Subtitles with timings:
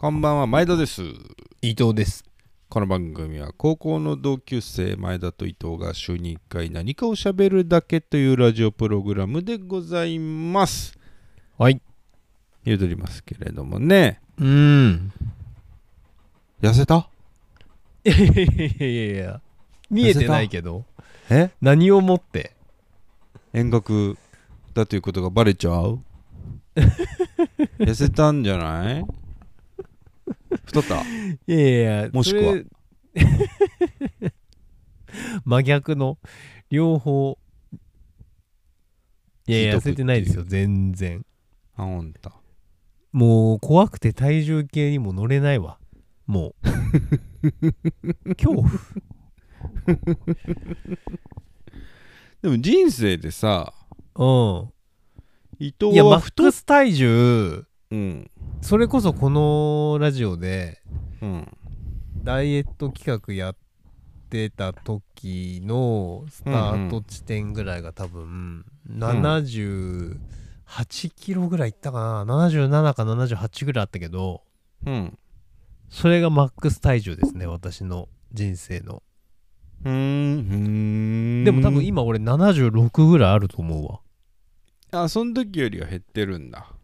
[0.00, 1.02] こんばんは前田です
[1.60, 2.24] 伊藤です。
[2.70, 10.98] この番組は高校の同級生前田と伊藤が週に1回何かを喋るだけというラジオプログラムでございます
[11.58, 11.82] はい。
[12.64, 14.46] 言うとりますけれどもねうー
[14.88, 15.12] ん。
[16.62, 17.10] 痩せた？
[18.04, 18.36] いやいやい
[18.78, 19.40] やいやいや。
[19.90, 20.86] 見えてないけど。
[21.28, 21.50] え？
[21.60, 22.56] 何をもって？
[23.52, 24.16] 遠隔
[24.72, 26.00] だということがバレちゃう？
[27.78, 29.04] 痩せたんじゃない？
[30.72, 31.02] 太った？
[31.02, 31.04] い
[31.46, 32.10] やいやいや。
[32.12, 32.62] もしくは？
[35.44, 36.18] 真逆の？
[36.70, 37.38] 両方。
[39.46, 41.24] いやいや、痩せてないですよ、全然。
[41.76, 42.30] あほんと
[43.12, 45.78] もう怖くて体重計にも乗れないわ。
[46.26, 48.34] もう。
[48.36, 48.68] 恐怖。
[52.42, 53.72] でも人生でさ
[54.14, 54.22] う
[55.58, 55.92] 伊ん。
[55.92, 58.30] いや、マッ藤は太っクス体重、うん。
[58.62, 60.80] それこそこのラジオで、
[61.20, 61.56] うん
[62.22, 63.56] ダイエット企画やっ
[64.28, 70.18] てた時のスタート地点ぐらいが多分78
[71.16, 72.48] キロぐらいいったかな。
[72.48, 74.42] 77か78ぐらいあったけど
[74.84, 75.18] うん
[75.88, 79.02] それがマックス体重ですね私の人生の。
[79.84, 81.42] うん。
[81.44, 84.00] でも多分今俺76ぐらいあると思うわ。
[85.02, 86.74] あその時よりは減ってるんだ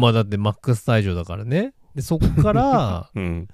[0.00, 1.74] まあだってマックス体重だからね。
[1.94, 3.48] でそっから うん。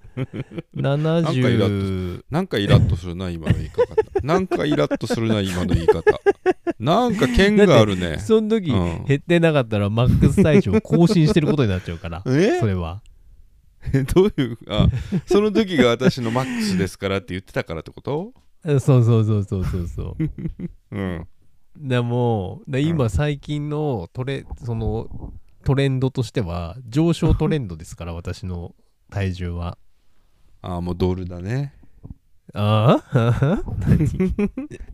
[0.74, 3.14] 70なんかイラッとする。
[3.14, 3.82] な今の言い方。
[4.22, 6.02] なんかイラッとするな今の言い方。
[6.78, 8.18] なんか剣があるね。
[8.18, 9.04] その時うん。
[9.06, 12.58] 減ってなかったらマックス体重を更新してることになっちゃうからえ？
[12.60, 13.02] それは。
[14.14, 14.88] どういうあ
[15.26, 18.32] その時が私のマックスですからって言ってたからってこと？
[18.64, 20.30] そうそうそうそうそうそう。
[20.92, 21.26] うん。
[21.78, 25.32] でもで今最近のトレその
[25.66, 28.76] トレンドとしては上昇トレンドですから 私の
[29.10, 29.78] 体重は。
[30.62, 31.74] あもうドルだね。
[32.54, 33.62] ああ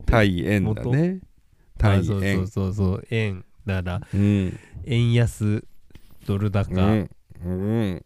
[0.06, 1.20] 対 円だね。
[1.76, 3.06] 対そうそう円そうそう。
[3.10, 4.58] 円だからうん。
[4.86, 5.62] 円安
[6.24, 7.10] ドル高、うん。
[7.44, 7.50] う
[7.94, 8.04] ん。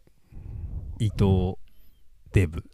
[0.99, 1.55] 伊藤
[2.33, 2.65] デブ。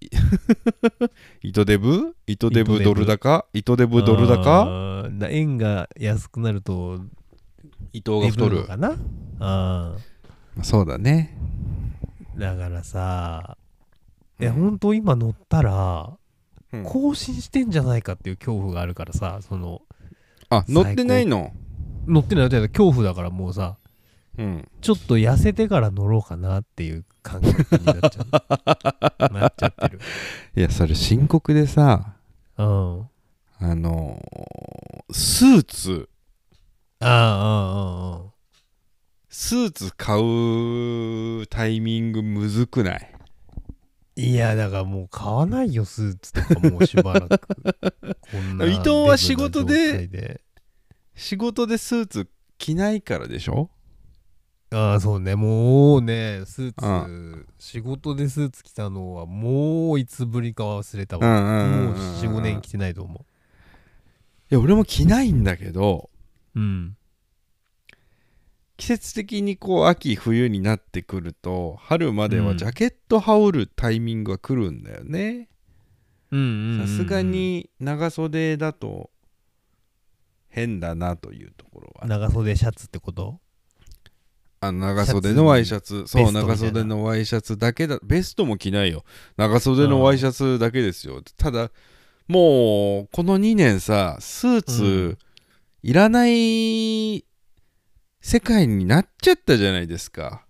[0.00, 2.16] デブ糸デブ？
[2.26, 3.46] 糸デブドル高？
[3.52, 5.08] 糸デブドル高？
[5.30, 7.00] 円が安くなると
[7.92, 8.96] 糸がデ太るかな？
[9.40, 9.96] あ
[10.62, 11.36] そうだね。
[12.36, 13.56] ーだからさ
[14.40, 14.60] いやうん。
[14.60, 16.16] 本当今乗ったら
[16.72, 16.84] うん。
[16.84, 19.82] 更新してんじゃないかっていう恐怖があるからさその
[20.50, 21.52] あ乗ってないの？
[22.06, 22.44] 乗ってない。
[22.44, 23.76] 乗ってない恐怖だからもうさ
[24.38, 24.68] うん。
[24.80, 28.28] ちょっと痩せてから乗ろうかなっていう感覚になっちゃう。
[29.34, 30.00] なっちゃってる。
[30.56, 32.14] いやそれ深刻でさ
[32.56, 33.08] うん。
[33.60, 36.08] あのースーツ。
[37.00, 38.32] ああああああ
[39.28, 40.16] スーツ買
[41.42, 43.10] うタイミングむずくない？
[44.16, 47.38] いやだからもう買わないよスーツとかもうしばらく。
[48.32, 50.40] こんな 伊藤は仕事で
[51.14, 52.28] 仕事でスーツ
[52.58, 53.70] 着ないからでしょ？
[54.70, 55.34] ああそうね。
[55.36, 63.24] もうねスーうツ仕事でスーツ着たのはもういつぶりかは忘れたうんわもう45年着てないと思
[64.50, 66.10] いや俺も着ないんだけど
[66.54, 66.96] ううん
[68.78, 72.56] 季節的にこう秋冬になってくると春まではうん。
[72.56, 75.48] ジャケット羽織るタイミングが来るんだよね。
[76.30, 76.36] さ
[76.86, 79.10] すがに長袖だと
[80.48, 82.06] 変だなというところは。
[82.06, 83.40] 長袖シャツってこと？
[84.60, 86.06] あの長袖のワイシャツ。
[86.06, 87.98] そう長袖のワイシャツだけだ。
[88.02, 89.04] ベストも着ないよ。
[89.36, 91.22] 長袖のワイシャツだけですよ。
[91.36, 91.70] ただ
[92.28, 95.18] もうこの2年さスーツ、うん。
[95.82, 97.24] いらない
[98.28, 100.44] 世界になっちゃったじゃないですか。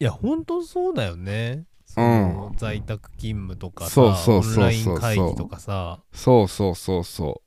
[0.00, 1.66] いや本当そうだよね。
[1.84, 4.54] その在宅勤務とかさそうそうそうそう。
[4.54, 6.00] オンライン会議とかさ。
[6.10, 7.42] そうそうそうそ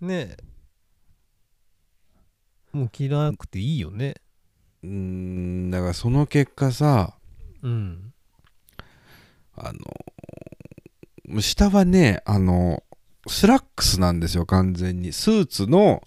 [0.00, 0.38] ね。
[2.72, 4.14] もう着なくていいよね。
[4.82, 7.18] うんだからその結果さ
[7.60, 8.14] うん。
[9.54, 9.72] あ
[11.28, 12.82] の下はねあの
[13.26, 15.12] スラックスなんですよ完全に。
[15.12, 16.02] スーツの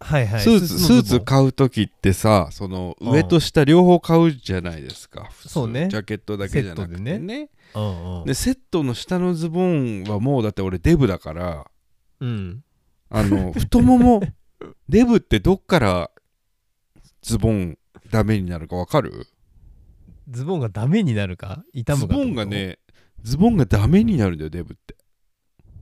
[0.00, 0.40] はいはい。
[0.40, 5.30] スーツスーツ買う時ってさその上と下両方買うじゃないですか。
[5.46, 5.88] そうね。
[5.88, 7.50] ジャケットだけじゃなくてセットでね。
[7.74, 8.24] うんうん。
[8.26, 11.66] でセットの下のズボンはもうだって俺デブだから。
[12.20, 12.62] うん。
[13.08, 14.20] あの 太もも
[14.88, 16.10] デブってどっから
[17.22, 17.78] ズボン
[18.10, 19.26] ダメになるかわかる？
[20.28, 21.64] ズボンがダメになるか？
[21.72, 22.78] 痛むズかボンがね
[23.22, 24.96] ズボンがダメになるんだよデブって。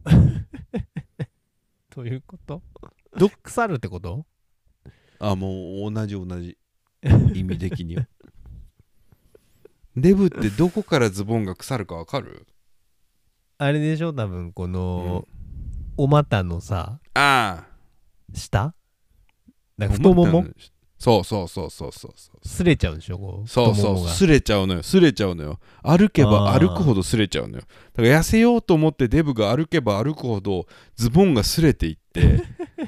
[1.91, 2.63] ということ？
[3.17, 4.27] ど腐るってこと？
[5.21, 6.59] あもう同じ同じ。
[7.35, 8.07] 意味的には。
[9.97, 12.47] デブってどこからズボンが腐るかわかる？
[13.59, 14.13] あれでしょ？
[14.13, 15.29] 多分この、
[15.97, 17.67] お股のさあ
[18.33, 18.75] 下？
[19.79, 20.45] なあんか太もも？
[20.99, 22.49] そうそうそうそうそうそう。
[22.49, 23.19] すれちゃうんでしょ？
[23.19, 23.49] こう。
[23.49, 24.83] そうそうすれちゃうのよ。
[24.83, 25.61] すれちゃうのよ。
[25.83, 27.65] 歩けば歩くほどすれちゃうのよ。
[27.93, 30.67] だから痩せようと思ってデブが歩けば歩くほど
[30.97, 32.43] ズボンがすれていって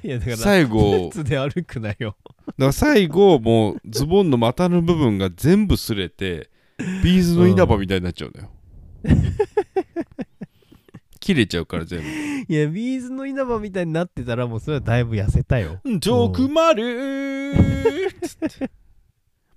[0.07, 1.11] いやだから最後。
[1.13, 2.17] スーツで歩くなよ。
[2.23, 6.49] だから最後もうズボンの股の部分が全部すれて
[7.03, 8.51] B'zの稲葉みたいになっちゃうのよ、
[11.19, 12.07] 切れちゃうから全部。
[12.07, 15.81] いや B'zの稲葉みたいになってたらもうそれはだいぶ痩せたよ。
[15.85, 18.71] ジョークまるつって。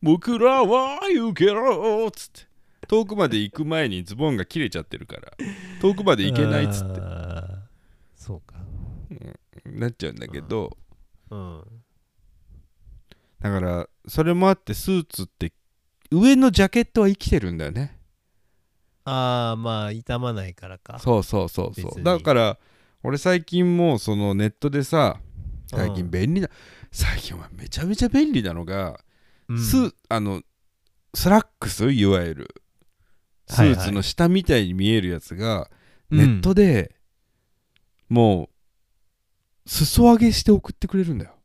[0.02, 2.10] 僕らは行けろ。
[2.10, 2.50] つって。
[2.88, 5.32] 遠くまで行く前にズボンが切れちゃってるから。
[5.80, 6.66] 遠くまで行けない。
[6.66, 7.00] っつって
[9.78, 10.78] なっちゃうんだけど
[11.30, 11.64] うん。
[13.42, 15.54] だからそれもあってスーツって
[16.12, 17.98] 上のジャケットは生きてるんだよね。
[19.06, 21.00] ああまあ傷まないからか。
[21.00, 22.04] そうそうそうそう。
[22.04, 22.60] だから
[23.04, 25.20] 俺最近もうそのネットでさ
[25.68, 26.50] 最近便利な、
[26.92, 29.00] 最近はめちゃめちゃ便利なのが、
[29.48, 29.60] うん。
[29.60, 30.42] スあの
[31.14, 31.92] スラックス？
[31.92, 32.56] いわゆる。
[33.48, 33.78] スはいはい。
[33.78, 35.70] ーツの下みたいに見えるやつが、
[36.12, 36.18] うん。
[36.18, 36.96] ネットで
[38.10, 38.50] もう
[39.70, 41.36] 裾上げして送ってくれるんだよ。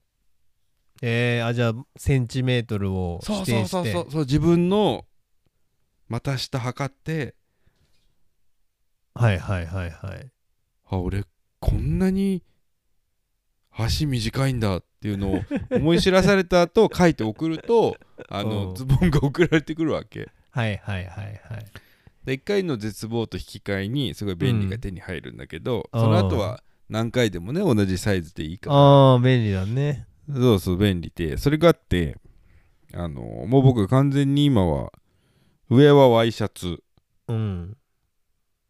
[1.02, 3.68] えー、あじゃあセンチメートルをそう指定して。
[3.68, 4.20] そうそうそうそう。
[4.22, 5.04] 自分の
[6.08, 7.34] 股下測って。
[9.14, 10.30] はいはいはいはい。
[10.86, 11.24] あ俺
[11.60, 12.42] こんなに
[13.70, 15.40] 足短いんだっていうのを
[15.70, 17.98] 思い知らされた後書いて送ると
[18.30, 18.74] あの、うん。
[18.74, 20.30] ズボンが送られてくるわけ。
[20.50, 21.66] はいはいはいはい。
[22.24, 26.00] で1回の絶望と引き換えにすごい便利が手に入るんだけど、うん。
[26.00, 28.76] その後は何回でもね同じサイズでいいから。
[28.76, 30.06] ああ便利だね。
[30.32, 31.36] そうそう便利で。
[31.36, 32.18] それがあって
[32.92, 34.92] あのもう僕完全に今は
[35.70, 36.82] 上はワイシャツ。
[37.28, 37.76] うん。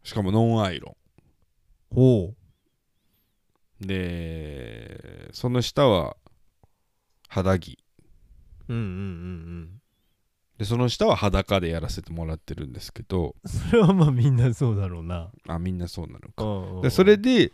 [0.03, 0.97] しかもノンアイロ
[1.91, 2.35] ほ
[3.83, 6.17] ンでその下は
[7.29, 7.79] 肌着。
[8.69, 9.81] ううんうんうん。
[10.59, 13.35] でその下は裸でやらせてもらってるんですけど。
[13.43, 15.31] うんそれはまあみんなそうだろうな。
[15.49, 16.45] あみんなそうなのか。
[16.45, 16.83] うんうん。
[16.83, 17.53] でそれで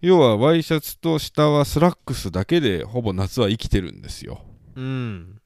[0.00, 4.42] 要はワイシャツと下はスラックスだけでほぼ夏は生きてるんですよ。
[4.74, 5.40] うん。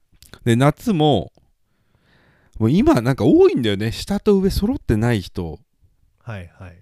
[0.44, 1.32] で夏も
[2.58, 3.92] もう今なんか多いんだよね。
[3.92, 5.58] 下と上揃ってない人。
[6.22, 6.78] はいはい。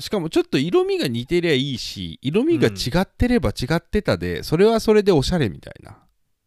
[0.00, 5.98] しかもちょっと色味が似てりゃいいし色味が違ってれば違ってたで、それはそれでおしゃれみたいな。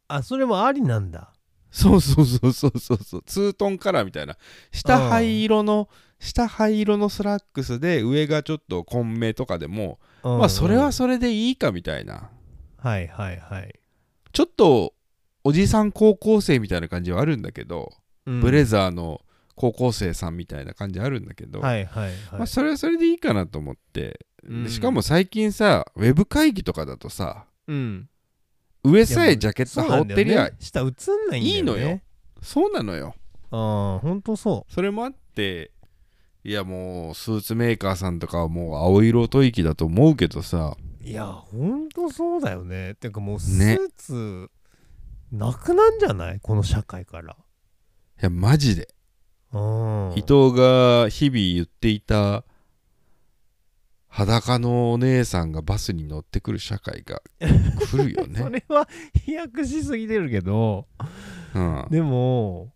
[0.10, 1.31] あそれもありなんだ。
[1.71, 3.24] そうそうそうそうそうそう。
[3.25, 4.36] ツートンカラーみたいな。
[4.71, 5.88] 下灰色の
[6.19, 10.00] 下灰色のスラックスで上がちょっと紺目とかでも、
[10.38, 12.29] まあそれはうんそれでいいかみたいな。
[12.77, 13.79] はいはいはい。
[14.31, 14.94] ちょっと
[15.44, 17.94] おじさん高校生みたいな感じはあるんだけど、
[18.25, 18.41] うん。
[18.41, 19.21] ブレザーの
[19.56, 22.13] 高校生さんみたいな感じあるんだけど、はいはいはい。
[22.33, 24.69] まあ、それはそれでいいかなと思って、でうん。
[24.69, 28.09] しかも最近さウェブ会議とかだとさうん。
[28.83, 31.39] 上さえジャケット羽織ってりゃ下映んないんだよね。
[31.39, 32.01] いいのよ。
[32.41, 33.15] そうなのよ。
[33.50, 35.71] ああほんとそそれもあって
[36.47, 40.77] いやもうスーツメーカーさんとかはもう青色吐息だと思うけどさ。
[41.01, 42.95] ういやほんとそうだよね。
[42.95, 44.49] てかもうスねーツ、
[45.29, 46.39] なくなんじゃない？
[46.41, 47.33] この社会から。
[47.33, 47.35] い
[48.21, 48.88] やマジで。
[49.51, 50.13] うん。
[50.15, 52.45] 伊藤が日々言っていた
[54.07, 58.88] 裸のお姉さんがバスに乗ってくる社会が来るよそね、 れは
[59.25, 60.88] 飛躍しすぎてるけど。
[61.53, 62.74] うん、でも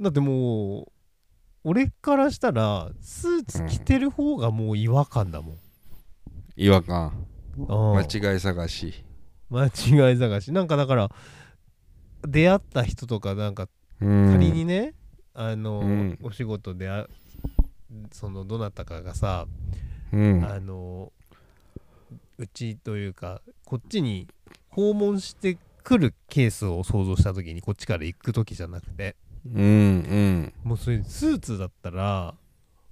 [0.00, 0.92] だってもう
[1.64, 5.58] 俺からしたらスーツ着てる方がもう違和感だもん、
[6.56, 7.26] 違和感。
[7.56, 7.96] うん。
[7.96, 9.04] 間違い探し。
[9.50, 10.52] 間違い探し。
[10.52, 11.10] なんかだから
[12.22, 13.68] 出会った人とかなんか
[14.00, 14.32] うん。
[14.32, 14.94] 仮にね、
[15.32, 16.18] あの、うん。
[16.22, 17.06] お仕事であ
[18.12, 19.46] そのどなたかがさ、
[20.12, 20.44] うん。
[20.44, 21.12] あの
[22.38, 24.26] うちというかこっちに
[24.68, 30.52] 訪問してくるケースを想像した時にこっちから行く時じゃなくてうんうん。
[30.62, 32.34] もうそれスーツだったら、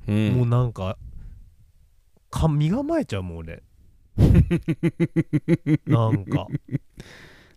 [0.09, 0.33] うん。
[0.35, 0.97] もうなんか
[2.31, 3.63] か身構えちゃうもん俺。
[5.87, 6.49] なんか。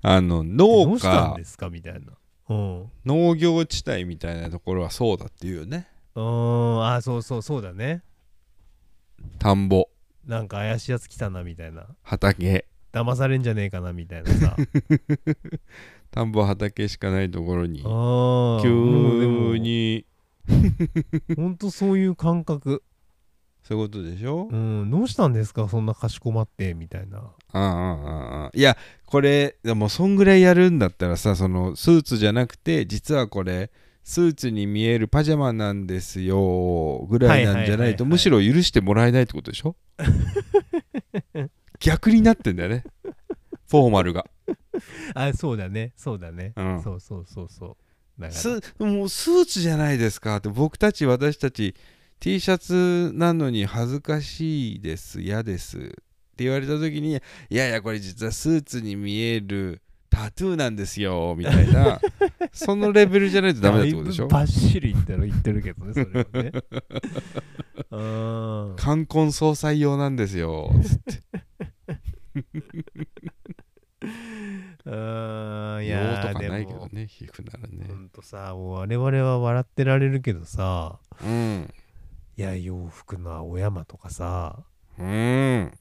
[0.02, 1.38] あのど農うしたん家。
[1.40, 2.00] ですかみたいな。
[2.50, 2.82] うん。
[2.84, 5.88] う農業地帯みたいなところはそうだっていうよね。
[6.16, 6.86] ーん。
[6.86, 8.04] あそうそうそうだね。
[9.40, 9.90] 田んぼ。
[10.25, 11.88] なんか怪しいやつ来たなみたいな。
[12.04, 12.66] 畑。
[12.92, 14.56] 騙されんじゃねえかなみたいなさ
[16.16, 17.80] 田んぼ畑しかないところに
[18.64, 20.06] 急に
[21.36, 21.58] ほん。
[21.58, 22.84] とそういう感覚。
[23.64, 24.48] そういうことでしょ？
[24.50, 24.90] うん。
[24.90, 25.68] どうしたんですか？
[25.68, 27.18] そんなかしこまってみたいな。
[27.18, 33.72] ああああいやこれでもそんぐらいやるんだったらさそのスーツじゃなくて実はこれ
[34.04, 39.76] スーツに見えるパジャマなんですよぐらいなんじゃないとむしろ許してもらえないってことでしょ？
[41.80, 42.84] 逆になってんだよね。
[43.70, 44.26] フォーマルが
[45.13, 45.94] あそうだね。
[45.96, 46.82] そうだね、うん。
[46.84, 47.77] そうそうそうそ
[48.17, 48.22] う。
[48.22, 48.39] だから。
[48.39, 51.75] スもうスーツじゃないですかって僕たち私たち
[52.20, 55.22] T シャツなのに恥ずかしいです。
[55.22, 55.77] 嫌です。
[55.77, 55.82] っ
[56.38, 57.13] て言われた時に
[57.50, 61.36] いやいやこれ実はスーツに見えるタトゥーなんですよ。
[61.38, 62.00] みたいな。
[62.53, 64.27] そのレベルじゃないとダメだってことでしょ？
[64.27, 66.51] バッシリ言ってる言ってるけどねそれはね。
[67.91, 67.98] う
[68.74, 68.75] ん。
[68.77, 70.72] 冠婚葬祭用なんですよ。
[70.84, 71.22] つって
[74.86, 76.88] うんい用やとかないけども。
[76.92, 77.88] ね皮膚ならね。
[77.88, 81.74] ほんとさもう我々は笑ってられるけどさうん。
[82.38, 84.60] いや洋服の青山とかさ
[85.00, 85.72] うん。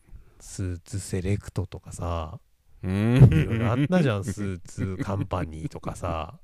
[0.40, 2.38] スーツセレクトとかさ
[2.82, 3.16] うん。
[3.16, 6.38] いろいろあったじゃんスーツカンパニーとかさ。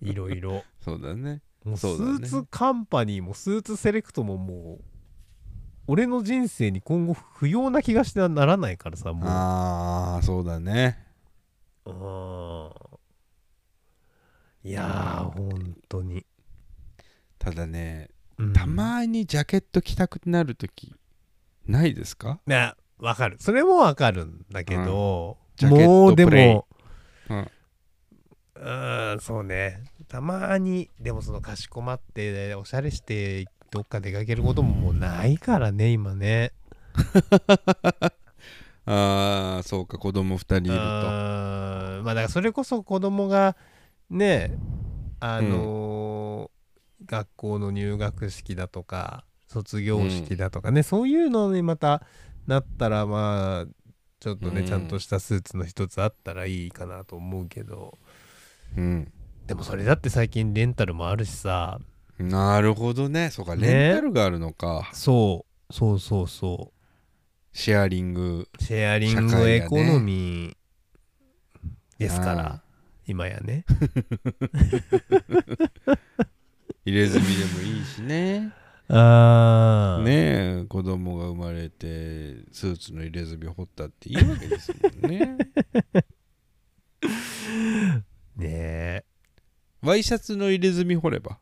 [0.00, 0.64] いろいろ。
[0.80, 1.42] そうだね。
[1.64, 4.84] もうスーツカンパニーもスーツセレクトももう
[5.88, 9.28] 俺の人生に今後不要な気がしてはならないからさもう。
[9.28, 11.07] ああそうだね
[11.92, 11.94] う
[14.66, 14.68] ん。
[14.68, 16.26] いやー本当に、
[17.38, 18.52] ただねうん。
[18.52, 20.94] たまにジャケット着たくなるとき
[21.66, 22.40] ないですか？
[22.46, 23.36] いやわかる。
[23.40, 26.66] それもわかるんだけど、ジャケットもうでも
[27.30, 27.50] うん。
[28.60, 29.84] うんそうね。
[30.08, 36.52] たまにでもそのかしこまっておしゃれしてどっか出かけることももうないからね今ね
[38.90, 40.72] ああそうか子供2人いると。
[40.72, 43.56] まあだからそれこそ子供が
[44.10, 44.52] ね
[45.20, 46.58] あのー
[47.06, 52.02] 学校の入学式だとか卒業式だとかね、そういうのにまた
[52.46, 53.88] なったらまあ
[54.20, 54.66] ちょっとね、うん。
[54.66, 57.96] ちゃんとしたスーツの一つあったらいいかなと思うけど。
[58.76, 59.12] うん。
[59.46, 61.78] でもそれだって最近レンタルもあるしさ。
[62.18, 63.30] なるほどね。
[63.30, 63.66] そうかね。
[63.66, 65.72] レンタルがあるのか、そう。
[65.72, 66.72] そうそうそ
[67.52, 70.56] シェアリングうシェアリングエコノミー
[71.98, 72.62] ですかあら
[73.06, 73.64] 今やね。
[76.84, 78.52] 入れ墨でもいいしね。
[78.90, 85.36] ああねえ子供が生まれてスーツの入れ墨彫ったっていいわけですもんね。
[88.36, 89.04] ねえ。
[89.82, 91.38] ワイシャツの入れ墨彫れば。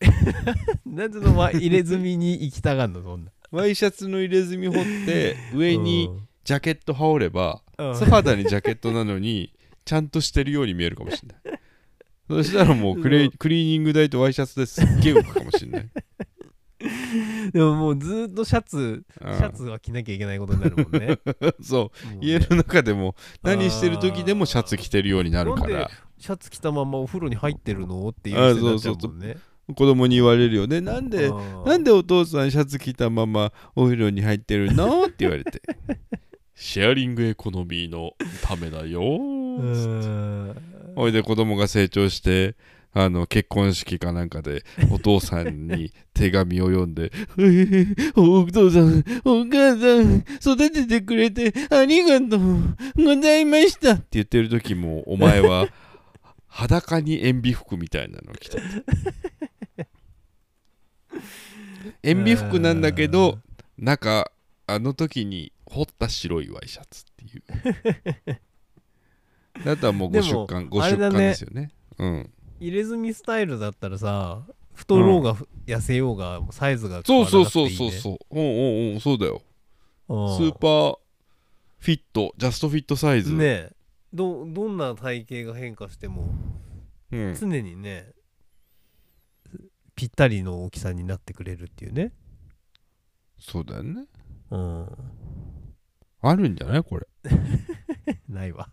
[0.86, 6.10] なんでそのま入れ墨に行きたがんのそんなワイシャツの入れ墨彫って 上に
[6.44, 7.94] ジャケット羽織ればうん。
[7.96, 9.52] 素肌にジャケットなのに
[9.84, 11.60] ちゃんとしてるように見えるかもしれない。
[12.28, 15.88] そしたらもうクレイクリーニング代とワイシャツですっげえ浮くかもしれない。
[17.52, 19.32] でももうずーっとシャツシうん。
[19.32, 21.18] ャツは着なきゃいけないことになるもんね。
[21.62, 22.24] そう。
[22.24, 28.08] 家の中でも何してる時でもシャツ着てるようになるかなんでらシャツ着たままお風呂に入ってるの？
[28.08, 29.36] っていう人になっちゃうもんね
[29.74, 30.80] 子供に言われるよね。
[30.80, 31.30] なんで
[31.64, 35.04] なんでお父さんシャツ着たままお風呂に入ってるの？
[35.04, 35.62] って言われて。
[36.54, 38.12] シェアリングエコノミーの
[38.42, 39.02] ためだよ。
[40.94, 42.54] ほいで子供が成長して
[42.94, 47.10] あの結婚式かなんかでお父さんに手紙を読んで
[48.14, 55.68] 「お父さんお母さん育ててくれてありがとうございました」って言ってる時もお前は
[56.48, 58.62] 裸に塩ビ服みたいなの着てた
[62.02, 63.38] 塩ビ服なんだけど
[63.78, 64.30] 中
[64.66, 67.42] あの時に彫った白いワイシャツっていう
[69.64, 74.42] だったらもうご出刊ご出刊ですよねうん入れ墨スタイルだったらさ
[74.74, 78.42] 太ろうがふ痩せようがサイズが変そうわらそうなくていい、ね、そうそうそうおうお
[78.90, 79.42] うおうそうだよ
[80.08, 80.98] スーパー
[81.78, 83.70] フィットジャストフィットサイズ、ね
[84.14, 86.34] どどんな体型が変化しても
[87.12, 88.12] うん、常にね
[89.94, 92.12] ぴったりの大きさになってくれるっていうね。
[93.38, 94.04] そうだよね。
[94.50, 94.86] うん。
[96.22, 96.82] あるんじゃない？
[96.84, 97.06] これ。
[98.28, 98.68] ないわ。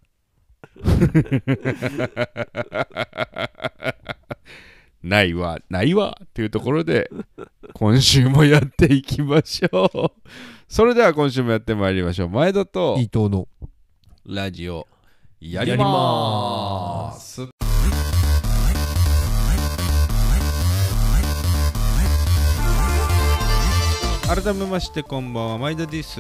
[5.02, 5.60] ないわ。
[5.70, 6.20] ないわ。
[6.24, 7.10] っていうところで
[7.74, 10.22] 今週もやっていきましょう。
[10.68, 12.30] それでは今週もやってまいりましょう。
[12.30, 13.48] 前田と伊藤の
[14.26, 14.88] ラジオ
[15.40, 17.69] やりまーす
[24.30, 26.20] 改めましてこんばんは前田です。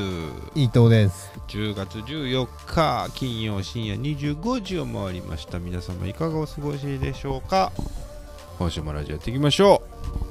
[0.55, 1.31] 伊藤です。
[1.47, 5.59] 10月14日金曜深夜25時を回りました。
[5.59, 7.71] 皆様いかがお過ごしでしょうか？
[8.57, 9.83] 今週もラジオやっていきましょ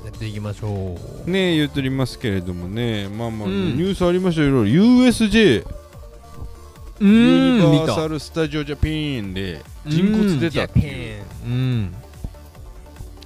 [0.05, 1.29] やっていきましょう。
[1.29, 3.09] うねえ言っておりますけれどもね。
[3.11, 3.77] まあまあ、うん。
[3.77, 4.49] ニュースありましたよ。
[4.49, 5.05] いろいろ。
[5.05, 5.65] USJ
[7.01, 8.89] うユニん見たバーサル・スタジオ・ジャパ
[9.25, 11.95] ンで人骨出たっていううん。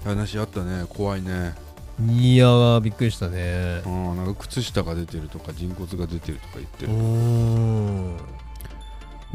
[0.05, 0.85] 話あったね。
[0.91, 1.55] 怖いね
[2.01, 3.83] いやーびっくりしたね。
[3.85, 8.17] うんなんか靴下が出てるとか人骨が出てるとか言ってうるん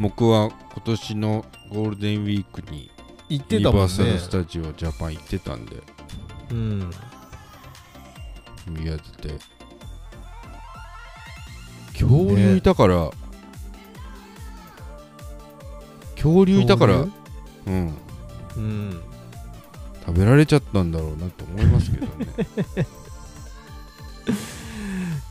[0.00, 2.90] 僕は今年のゴールデンウィークに
[3.28, 3.84] 言っユニバてたもんね。
[3.84, 5.76] ーサルスタジオジャパン行ってたんで。
[6.50, 6.90] うん。
[8.68, 9.38] 見当てて。
[11.92, 13.10] 恐竜いたから、
[16.14, 16.98] 恐竜いたから。
[16.98, 17.10] 恐
[17.66, 17.86] うん。
[17.88, 17.92] 竜
[18.56, 19.07] うん
[20.08, 22.26] 食べられちゃったんだろうなと思いますけどね。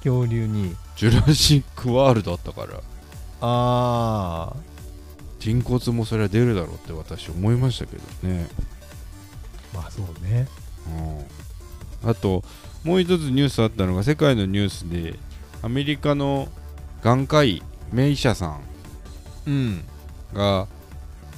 [0.04, 0.76] 恐竜に。
[0.96, 2.78] ジュラシック・ワールドあったから。
[3.42, 4.56] ああ
[5.40, 8.48] 人骨もそれは出るだろうって私思いましたけどね、
[9.74, 10.48] まあそうね。
[12.04, 12.44] うん、あと
[12.84, 15.18] もう一つニュースあったのが世界のニュースで
[15.64, 16.50] アメリカの
[17.02, 18.62] 眼科医のお医者さん。
[19.48, 19.84] うん。
[20.34, 20.68] が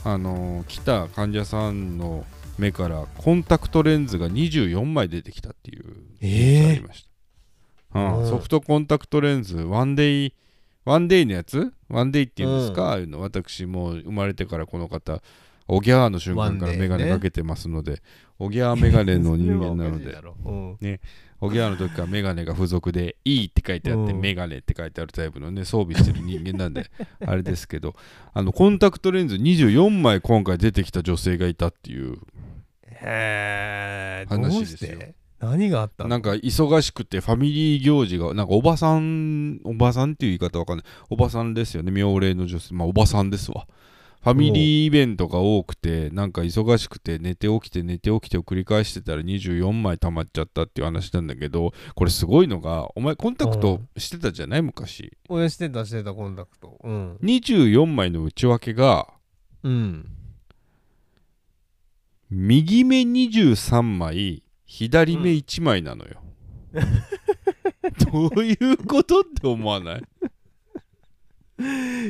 [0.04, 2.26] あの来た患者さんの
[2.60, 7.08] 目からコンタクトレンズが24枚出てきたっていうがありまし
[7.94, 8.20] た、うん。
[8.20, 8.30] うん。
[8.30, 10.34] ソフトコンタクトレンズワンデイ
[10.86, 11.74] ワンデイのやつ？
[11.88, 13.12] ワンデイっていうんですか、うん。
[13.12, 15.22] 私もう生まれてからこの方
[15.68, 16.78] おぎゃーの瞬間からワンデイね。
[16.78, 18.02] メガネかけてますので、
[18.40, 20.18] おぎゃーメガネの人間なので。
[20.46, 21.00] うん
[21.42, 24.20] おぎゃーの時からメガネが付属で「いい」って書いてあって、うん。
[24.20, 26.92] メガネって書いてあるタイプのね装備してる人間なんで
[27.26, 27.96] あれですけど。
[28.34, 32.18] あのコンタクトレンズ24枚今回出てきた女性がいたっていう
[33.02, 35.00] へえ話ですよ
[35.40, 36.10] 何があったの？
[36.10, 40.86] なんか忙しくてファミリー行事がなんかおばさんおばさんっていう言い方わかんない。
[41.10, 41.92] おばさんですよね。
[41.92, 42.74] 妙齢の女性。
[42.74, 43.66] まあおばさんですわ。
[44.22, 54.62] ファミリーイベントが多くてなんか忙しくて寝て起きて寝て起きてを繰り返してたら24枚溜まっちゃったっていう話なんだけどこれすごいのがお前コンタクトしてたじゃない？
[54.62, 55.14] 昔。
[55.30, 56.78] 俺してたしてたコンタクト。
[56.84, 57.16] うん。
[57.24, 59.08] 24枚の内訳が
[59.64, 60.06] うん
[62.30, 66.22] 右目23枚左目1枚なのよ、
[68.12, 70.04] どういうことって思わない？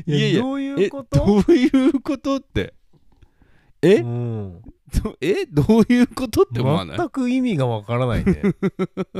[0.06, 1.26] いいやいやどういえうこと？
[1.26, 2.74] どういうことって？
[3.82, 3.96] え？
[3.96, 4.62] うん。
[5.02, 5.46] どえ？
[5.46, 6.98] どういうことって思わない？
[6.98, 8.42] 全く意味がわからないね。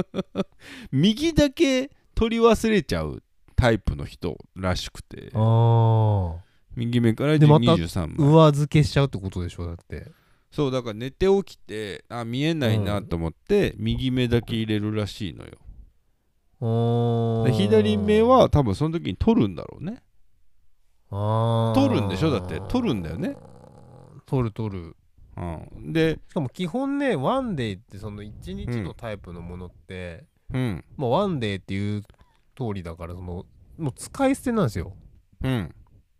[0.92, 3.24] 右だけ取り忘れちゃう
[3.56, 5.32] タイプの人らしくて。
[5.34, 6.36] あ
[6.76, 10.12] 右目からでまた23上付けしちゃうってことでしょだって
[10.52, 15.58] そうだから寝て起きてあ見えないなと思って、右目だけ入れるらしいのよ。
[17.52, 20.02] 左目は多分その時に取るんだろうね。
[21.10, 22.32] 取るんでしょ？
[22.32, 23.36] だって取るんだよね。
[24.26, 24.96] 取る取る。
[25.38, 25.42] う
[25.80, 25.94] ん。
[25.94, 30.84] でしかも基本ねワンデーってその1日のタイプのものって、うん。
[30.98, 32.08] まあワンデーっていう通
[32.74, 33.46] りだからその
[33.78, 34.94] もう使い捨てなんですよ。
[35.44, 35.74] うん。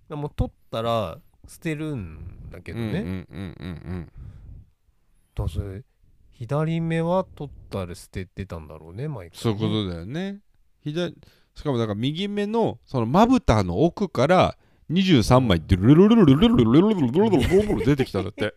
[0.08, 4.12] でもう取ったら捨てるんだけどね、うんうんうんうん
[5.36, 5.84] だそれ
[6.32, 9.32] 左目は取ったら捨ててたんだろうね毎回ね。
[9.34, 10.40] そういうことだよね。
[10.82, 11.16] 左
[11.56, 14.58] しかもだから右目のそのまぶたの奥から
[14.90, 18.56] 23枚ってルルルルルルルルルルルルルルル出てきたんだって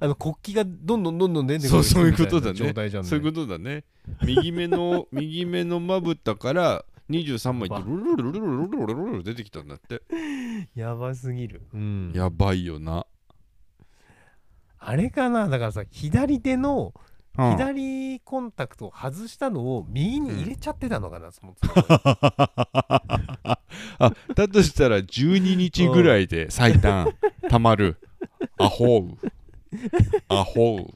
[0.00, 3.84] あの国旗がどんどんどんどん出てくるそうそういうことだねみたいな状態じゃんねそういうことだね
[4.24, 10.00] 右目の右目のまぶたから23枚ってルルルルルルルルルル出てきたんだって
[10.74, 13.04] やばすぎる、うん、やばいよな
[14.84, 16.92] あれかなだからさ左手の
[17.38, 17.50] うん。
[17.52, 21.60] 左コンタクトを外したのを右に入れちゃってたのかな、 そのつ
[23.98, 27.14] あだとしたら12日ぐらいで最短
[27.48, 27.96] たまる。
[28.58, 29.18] アホウ
[30.28, 30.94] アホウ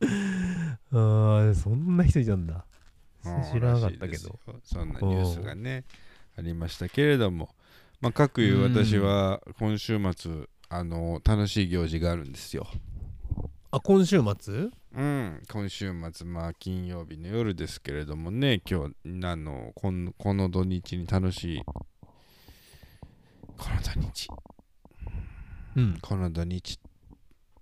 [0.92, 2.64] あーそんな人いたんだ。
[3.24, 4.38] うん知らなかったけど。
[4.62, 5.84] そんなニュースがね
[6.38, 7.54] ありましたけれども。
[8.00, 12.66] まあ各いう私は今週末あの楽しい行事があるんですよ。
[13.70, 14.70] あ今週末？
[14.94, 21.76] うん今週末まあ金曜日の夜ですけれどもね今日あのこのこの土日に楽しいこ
[23.70, 24.28] の土日。
[25.76, 25.98] うん。
[26.00, 26.78] この土日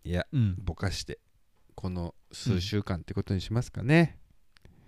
[0.04, 0.56] いやうん。
[0.62, 1.18] ぼかして
[1.74, 4.18] この数週間ってことにしますかね、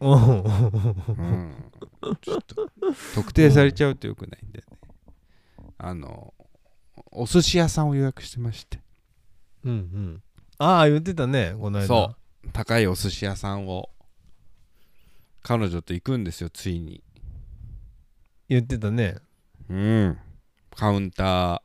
[0.00, 1.72] おうん。
[2.02, 2.70] うちょっと
[3.14, 4.64] 特定されちゃうとよくないんでね。
[5.78, 6.32] あの
[7.18, 8.78] お寿司屋さんを予約してまして。
[9.64, 10.22] うんうん。
[10.58, 11.86] ああ言ってたねこの間。
[11.86, 12.14] そ
[12.52, 13.88] 高いお寿司屋さんを
[15.42, 17.02] 彼女と行くんですよついに。
[18.50, 19.16] 言ってたね。
[19.70, 20.18] うん。
[20.74, 21.60] カウンター。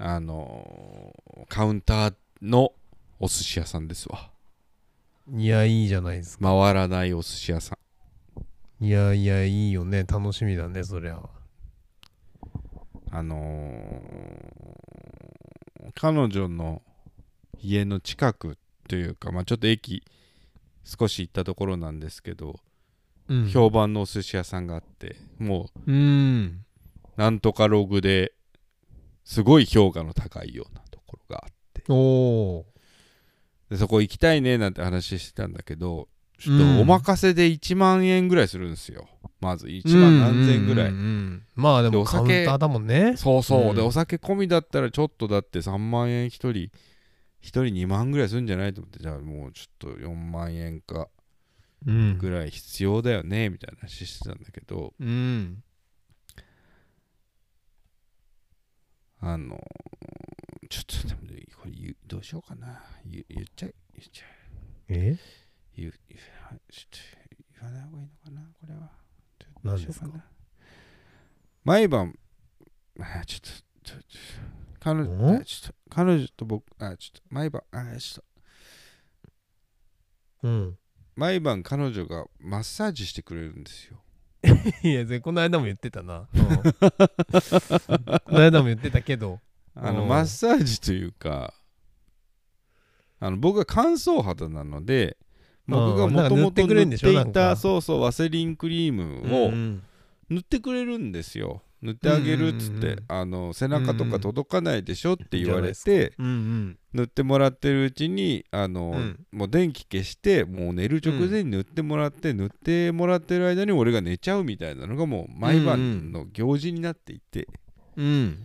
[0.00, 1.14] あの
[1.48, 2.72] カウンターの
[3.20, 4.30] お寿司屋さんですわ。
[5.32, 6.44] いやいいじゃないですか。
[6.44, 7.78] 回らないお寿司屋さ
[8.80, 8.84] ん。
[8.84, 10.02] いやいやいいよね。
[10.02, 11.20] 楽しみだねそりゃ
[13.18, 14.58] あのー
[15.94, 16.82] 彼女の
[17.60, 18.56] 家の近く
[18.88, 20.04] というか、まあ、ちょっと駅
[20.84, 22.60] 少し行ったところなんですけど、
[23.28, 23.48] うん。
[23.48, 26.64] 評判のお寿司屋さんがあってもううん。
[27.16, 28.32] なんとかログで
[29.24, 31.82] すごい評価の高いようなところがあって。
[33.70, 36.76] でそこ行きたいねなんて話してたんだけどちょっうん。
[36.76, 39.08] とお任せで1万円ぐらいするんですよ。
[39.40, 43.16] まず1万何千円ぐらい、うんうんうんまあでもでお酒カウンターだもんね。
[43.16, 43.76] そうそう、うん。
[43.76, 46.70] でお酒込みだったらちょっとだって3万円1人1
[47.42, 48.98] 人2万ぐらいするんじゃないと思って。
[49.00, 51.08] じゃあもうちょっと4万円か
[51.86, 52.18] うん。
[52.18, 54.94] ぐらい必要だよねみたいな話してたんだけど。
[54.98, 55.62] うん。
[59.20, 59.60] あの
[60.70, 61.20] ちょっとでも
[61.60, 62.82] これどうしようかな。
[63.04, 64.24] 言言っちゃい言っちゃ
[64.88, 65.12] え？
[65.12, 65.18] い
[65.80, 66.00] 言うちょっ
[66.90, 66.98] と
[67.60, 68.90] 言わない方がいいのかなこれは。
[69.38, 70.24] ちょしような。
[71.64, 72.18] 毎晩
[73.00, 73.48] あちょっと
[73.84, 74.06] ちょっと
[74.80, 75.08] 彼ん？
[75.08, 78.24] 女あちょっと彼女と僕あちょっと毎晩あちょっ
[80.42, 80.48] と。
[80.48, 80.78] うん。
[81.16, 84.02] 毎晩彼女がマッサージしてくれるんですよ。
[84.82, 86.46] いやぜこの間も言ってたな、うん。
[86.62, 89.40] この間も言ってたけど。
[89.74, 90.08] あのうん。
[90.08, 91.54] マッサージというか
[93.20, 95.16] あの僕は乾燥肌なので
[95.68, 99.82] 僕がうんもともと塗っていたそうそうワセリンクリームをうん
[100.30, 101.62] 塗ってくれるんですよ。
[101.80, 109.26] 塗ってあげるっつってあの背中とか届かないでしょって言われて塗ってもらってるうちにあの、うん。
[109.30, 117.46] もう電気消してもう寝る直前に塗ってもらって、塗ってもらってる間に俺が寝ちゃうみたいなのがもう毎晩の行事になっていて、
[117.96, 118.38] うん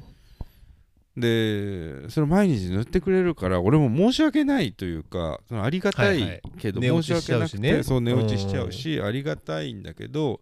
[1.15, 6.41] でそれ毎日塗ってくれるから俺も申し訳ないというかそのありがたはいはい。
[6.43, 10.41] いけど申し訳なくて、そう寝落ちしちゃうし、ありがたいんだけど、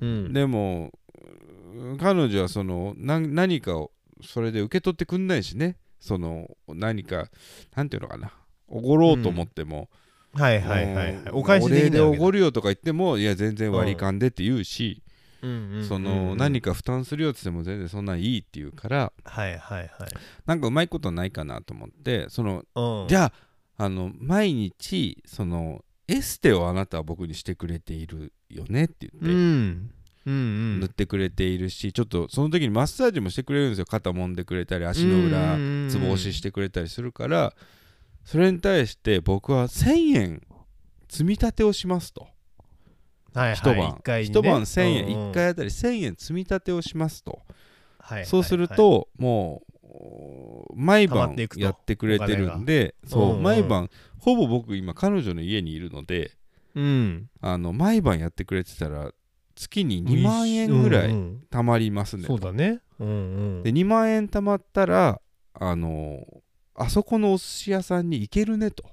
[0.00, 0.32] うん。
[0.32, 0.90] でも
[1.74, 3.90] うん彼女はそのな何かを
[4.22, 5.76] それで受け取ってくんないしね。
[6.00, 7.28] その何か
[7.74, 8.32] なんていうのかな。
[8.68, 9.90] おごろうと思っても、
[10.32, 11.12] はいはいはいはい。
[11.14, 15.05] もうお返しできお礼でおごるよとか言ってもいや全然割り勘でって言うし、うんうんうんうん
[15.86, 19.88] その何か負担するよって言っても全然そんなんいいって言うからはいはいはい。
[20.46, 23.08] なんかうまいことないかなと思ってそのうん。
[23.08, 23.32] じゃ
[23.78, 29.90] ああの毎日そのエステをあなたは僕にしてくれているよねって言って、うん。
[30.26, 30.36] うんう
[30.76, 30.80] ん。
[30.80, 33.84] 塗ってくれているしちょっとその時にマッサージもしてくれるんですよ。
[33.84, 35.56] 肩揉んでくれたり足の裏
[35.90, 37.52] つぼ押ししてくれたりするから
[38.24, 40.42] それに対して僕は1000円
[41.08, 42.26] 積み立てをしますと
[43.36, 43.54] はいはい。
[43.56, 44.02] 一晩。
[44.06, 44.24] ね。
[44.24, 45.04] 一晩1000円。
[45.04, 45.30] うんうん。
[45.30, 47.32] 1回あたり1000円積み立てをしますと。
[47.32, 53.10] はいはいそうするともう毎晩やってくれてるんでが。
[53.10, 53.42] そううんうん。
[53.42, 56.30] 毎晩ほぼ僕今彼女の家にいるので
[56.74, 57.28] うん。
[57.40, 59.10] あの毎晩やってくれてたら
[59.56, 61.46] 月に2万円ぐらいうんうん。
[61.50, 62.24] 貯まりますね。
[62.24, 62.80] そうだね。
[63.00, 63.10] うんう
[63.60, 63.62] ん。
[63.64, 65.20] で2万円貯まったら
[65.54, 66.24] あの
[66.74, 68.84] あそこのお寿司屋さんに行けるねと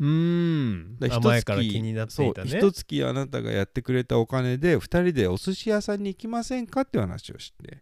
[0.00, 0.96] うん。
[0.98, 2.50] 前から気になっていたね。
[2.58, 7.78] 一月あなたがやってくれたお金で2人でお寿司屋さんに行きませんかっていう話をして。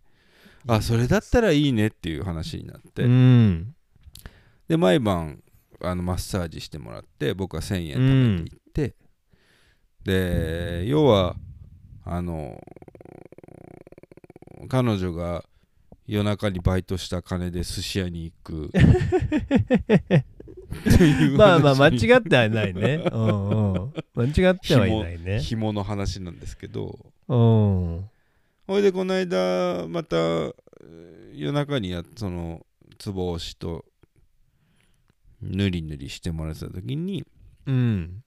[0.67, 3.75] あそれだったらいいねっていう話になって、うん。
[4.69, 5.43] で毎晩
[5.81, 8.95] あのマッサージしてもらって僕は1000円貯めていって、
[10.05, 11.37] で要は
[12.05, 12.61] あの
[14.69, 15.45] 彼女が
[16.07, 18.71] 夜中にバイトした金で寿司屋に行く
[21.37, 23.03] まあまあ間話違ってはないね。
[23.13, 23.93] うんうん。
[24.15, 25.41] 間違ってはいないね。
[25.41, 26.99] 紐の話なんですけど。
[27.29, 28.09] うん。
[28.67, 32.67] ほいでこの間またえー夜中にやその
[32.99, 33.85] つぼ押しと
[35.41, 37.25] ぬりぬりしてもらってた時に
[37.67, 38.23] うん。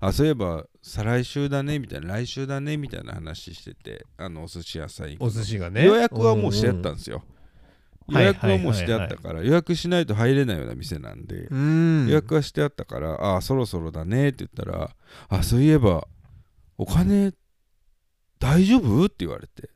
[0.00, 5.26] あそういえば再来週だねみたいな来週だねみたいな話しててあのお寿司屋さん行くの。
[5.26, 5.84] お寿司がね。
[5.84, 7.35] 予約はもうしてあったんですよ、うん
[8.08, 12.06] 予約はもうしてあったから予約しないと入れないような店なんで、うん。
[12.08, 14.90] 予約はしてあったからあそろそろだねって言ったら
[15.28, 16.06] あそういえば
[16.78, 17.32] お金
[18.38, 19.04] 大丈夫？
[19.06, 19.70] って言われて。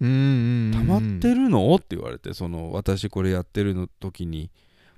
[0.00, 1.74] うんうん溜まってるの？
[1.74, 4.50] って言われてその私これやってるの時に。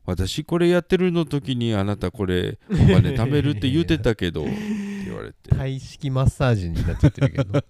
[0.06, 5.50] 私これやってるの時にあなたこれお金貯めるって言ってたけどって言われて。
[5.54, 7.64] タイ式マッサージになっちゃってるけど。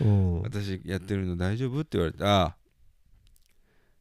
[0.00, 0.42] うん。
[0.42, 1.80] 私やってるの大丈夫？
[1.80, 2.24] って言われて。
[2.24, 2.56] ああ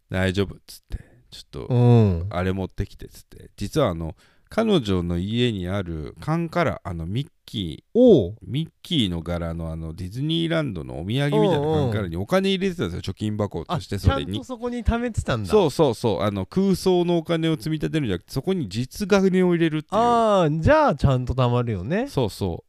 [0.09, 2.27] 大丈夫っつってちょっとうん。
[2.29, 3.49] あれ持ってきてっつって。
[3.55, 4.15] 実はあの
[4.49, 8.35] 彼女の家にある缶からあのミッキーおう。
[8.41, 14.39] ミッキーの柄のあのディズニーランドのお土産みたいな缶からにお金入れてたんですよ貯金箱あとしてちゃんそれに。
[14.39, 15.49] とそこに貯めてたんだ。
[15.49, 20.01] そうそうそうあの空想のお金を積み立てるんじゃなくてそこに実金を入れるっていう。
[20.01, 22.07] ああじゃあちゃんと貯まるよね。
[22.07, 22.63] そうそ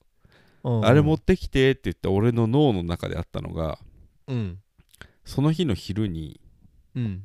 [0.62, 0.70] う。
[0.70, 0.84] うん。
[0.84, 3.78] あれ持ってきてって言った俺の脳の中であったのが
[4.26, 4.58] うん。
[5.24, 6.42] その日の昼に
[6.94, 7.22] うん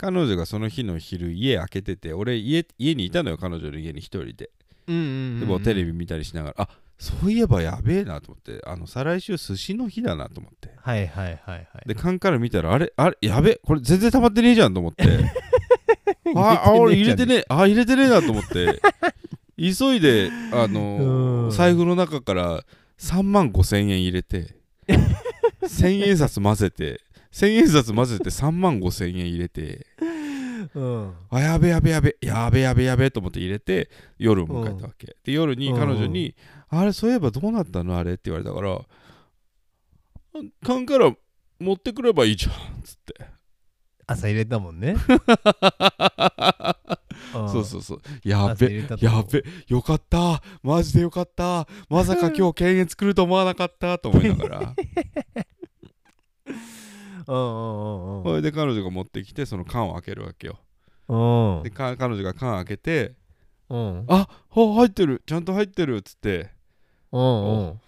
[0.00, 4.48] 彼女がその日の昼家開けてて俺家家にいたのよ彼女の家に一人で。
[4.88, 10.70] うんうんうんでもテレビ見たりしながらあそういえばやべえなと思ってあの再来週寿司の日だなと思って。
[10.74, 11.66] はいはいはいはい。
[11.86, 15.04] で缶から見たらあれあれやべえこれ全然溜まってねえじゃんと思って。
[16.34, 18.80] ああ俺入れてねえあ入れてねえなと思って。
[19.58, 21.50] 急いであのうん。
[21.50, 22.64] 財布の中から
[22.98, 24.54] 3万5千円入れて
[25.68, 29.86] 千円札混ぜて千円札混ぜて3万5千円入れて
[30.74, 31.14] うん。
[31.30, 36.34] あやべやべやべやべやべやべと思って入れて夜を迎えたわけ、で夜に彼女に、
[36.68, 37.96] あれそういえばどうなったの？
[37.96, 38.12] あれ？
[38.12, 38.78] って言われたから
[40.62, 41.12] 「缶から
[41.58, 43.14] 持ってくればいいじゃん」っつって。
[44.06, 44.96] 朝入れたもんね。
[47.52, 48.02] そうそうそう。
[48.24, 50.42] や朝べやべよかった。
[50.62, 51.68] マジでよかった。
[51.88, 53.98] まさか今日敬遠作ると思わなかった。
[53.98, 54.58] と思いながら。
[54.58, 54.74] うんうんうん
[57.30, 60.58] それで彼女が持ってきてその缶を開けるわけよ。
[61.08, 61.62] うん。
[61.62, 63.14] でか彼女が缶開けて
[63.68, 65.22] うん「ああ入ってる。
[65.26, 66.50] ちゃんと入ってる」っつって。
[67.12, 67.80] うんうん。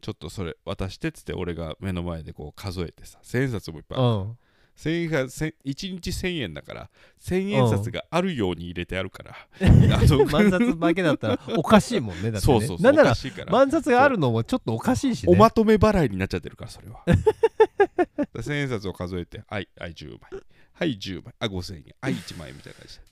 [0.00, 4.06] ちょっとそれ渡してっつって俺が目の前でこう数えてさ千円札もいっぱいある。
[4.06, 4.38] うん。
[4.74, 12.52] 千円が千1日1000円だから千円札があるように入れてあるから、あの 万札だけだったらおかしいもんねだってね。
[12.52, 13.14] そうそうそうなんなら
[13.50, 15.32] 万札があるのもちょっとおかしいしね。
[15.32, 17.04] おまとめ払いになっちゃってるからそれは
[18.40, 20.42] 千円札を数えてはいはい10枚。
[20.72, 21.34] はい10枚。
[21.38, 21.84] あ5000円。
[22.00, 23.04] はい1枚みたいな感じで。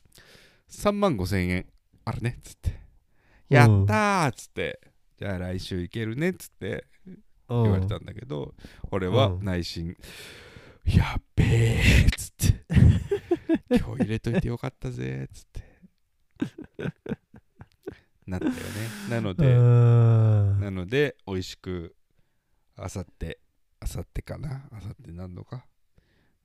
[0.71, 1.67] 3万5000円。
[2.05, 2.81] あるねっつって。
[3.49, 4.81] やったーっつって。
[5.19, 6.87] じゃあ来週行けるねっつって。
[7.07, 8.55] 言言われたんだけど、
[8.93, 9.45] 俺はうん。
[9.45, 9.97] 内心、
[10.85, 12.65] やっべえっつって。
[13.77, 15.71] 今日入れといてよかったぜっつって。
[18.27, 18.59] なったよね。
[19.11, 20.61] なのうでん。
[20.61, 21.97] なので美味しく
[22.77, 23.41] あさって
[23.81, 24.69] あさってかな？
[24.73, 25.65] あさって何度か？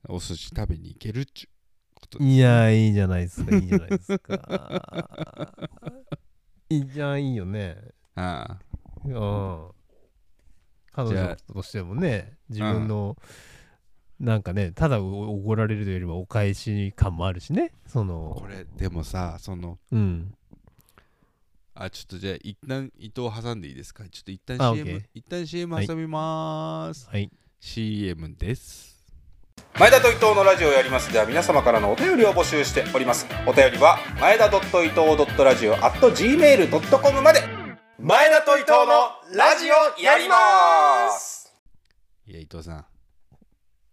[0.08, 1.50] お寿司食べに行けるっちゅう
[1.96, 5.52] ことですいやいいじゃないですかいいじゃないですか。
[6.70, 7.78] いいじゃ んいいよね。
[8.16, 8.60] ああ。
[9.04, 9.72] うん。
[10.92, 13.18] 彼女としてもね自分の
[14.20, 18.34] なんかねただおごられるというよりはお返し感もあるしねその。
[18.40, 20.34] これでもさそのうん
[21.78, 24.06] あちょっとじゃあ一旦糸を挟んでいいですか？
[24.10, 25.88] ちょっと一旦あ CM, OK 一旦 CM はい。
[25.88, 27.30] 挟みまーす、はい。
[27.60, 28.96] CM です。
[29.78, 31.12] 前田と伊藤のラジオをやります。
[31.12, 33.28] では皆様からのお便りを募集しております。
[33.46, 34.50] お便りは前田伊
[34.90, 37.42] 藤ラジオ at gmail.com まで。
[38.00, 41.54] 前田と伊藤のラジオやります。
[42.26, 42.86] いや伊藤さん。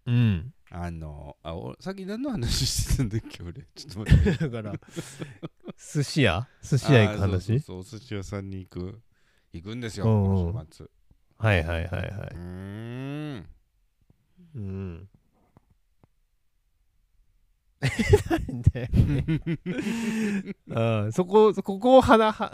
[0.05, 3.53] うんあのあおさっき何の話してたんだっけ俺。
[3.75, 4.37] ちょっと待って。
[4.49, 4.73] だから
[5.93, 6.47] 寿司屋？
[6.63, 7.59] 寿司屋行く話？
[7.59, 8.99] そうそう寿司屋さんに行く。
[9.53, 10.53] 行くんですようんうん。
[10.53, 10.87] この週末。
[11.37, 13.47] はいはいはいはういーん。
[14.55, 15.09] うん。
[18.31, 18.89] なんで？
[20.73, 22.51] あそこここを花は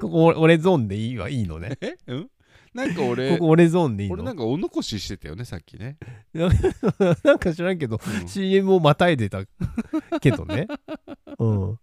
[0.00, 1.78] ここ俺ゾーンでいいわいいのね。
[1.80, 1.96] え？
[2.06, 2.30] うん？
[2.74, 4.14] なんか俺ここ俺ゾーンでいいの？
[4.14, 5.98] 俺なんかお残ししてたよねさっきね、
[6.34, 8.28] なんか知らんけどうん。
[8.28, 9.44] CM をまたいでた
[10.20, 10.66] けどね。
[11.38, 11.78] うん。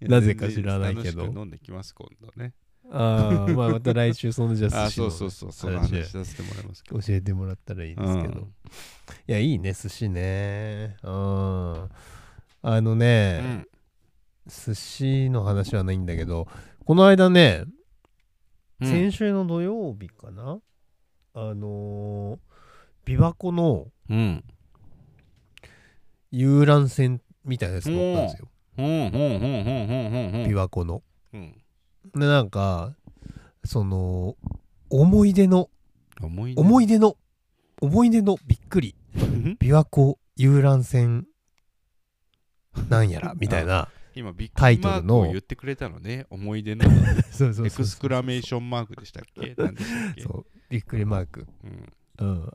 [0.00, 1.24] なぜか知らないけど。
[1.24, 2.54] 飲んできます今度ね。
[2.90, 7.00] ああまあまた来週そのじゃあ あ寿司のそうそうそう話話させてもらいますけど。
[7.00, 8.44] 教えてもらったらいいですけど、うん。
[8.44, 8.52] い
[9.26, 10.96] やいいね寿司ね。
[11.02, 11.10] うん。
[11.10, 13.68] あのね、うん。
[14.46, 16.48] 寿司の話はないんだけど
[16.86, 17.77] この間ね、うん
[18.80, 20.60] 先週の土曜日かな？
[21.34, 22.38] あのー
[23.06, 24.44] 琵琶湖のうん。
[26.30, 28.48] 遊覧船みたいなやつ乗ったんですよ。
[28.76, 28.84] うん。
[28.84, 30.46] うんうんうんうんうんうん。
[30.46, 31.02] 琵琶湖の。
[31.32, 31.56] うん。
[32.14, 32.94] でなんか
[33.64, 34.36] その
[34.90, 35.70] 思い出の
[36.20, 36.60] 思い出？
[36.60, 37.16] 思い出の
[37.80, 38.94] 思い出のびっくり。
[39.16, 39.56] うん。
[39.58, 41.26] 琵琶湖遊覧船
[42.88, 43.88] なんやらみたいな
[44.18, 46.26] 今ビッグマークを言ってくれたのね。
[46.28, 46.84] 思い出の。
[47.30, 49.54] そうそうエクスクラメーションマークでしたっけ？
[49.62, 50.22] 何でしたっけ？
[50.22, 50.46] そう。
[50.68, 51.46] びっくりマーク。
[51.62, 51.92] うん。
[52.20, 52.50] うん、っ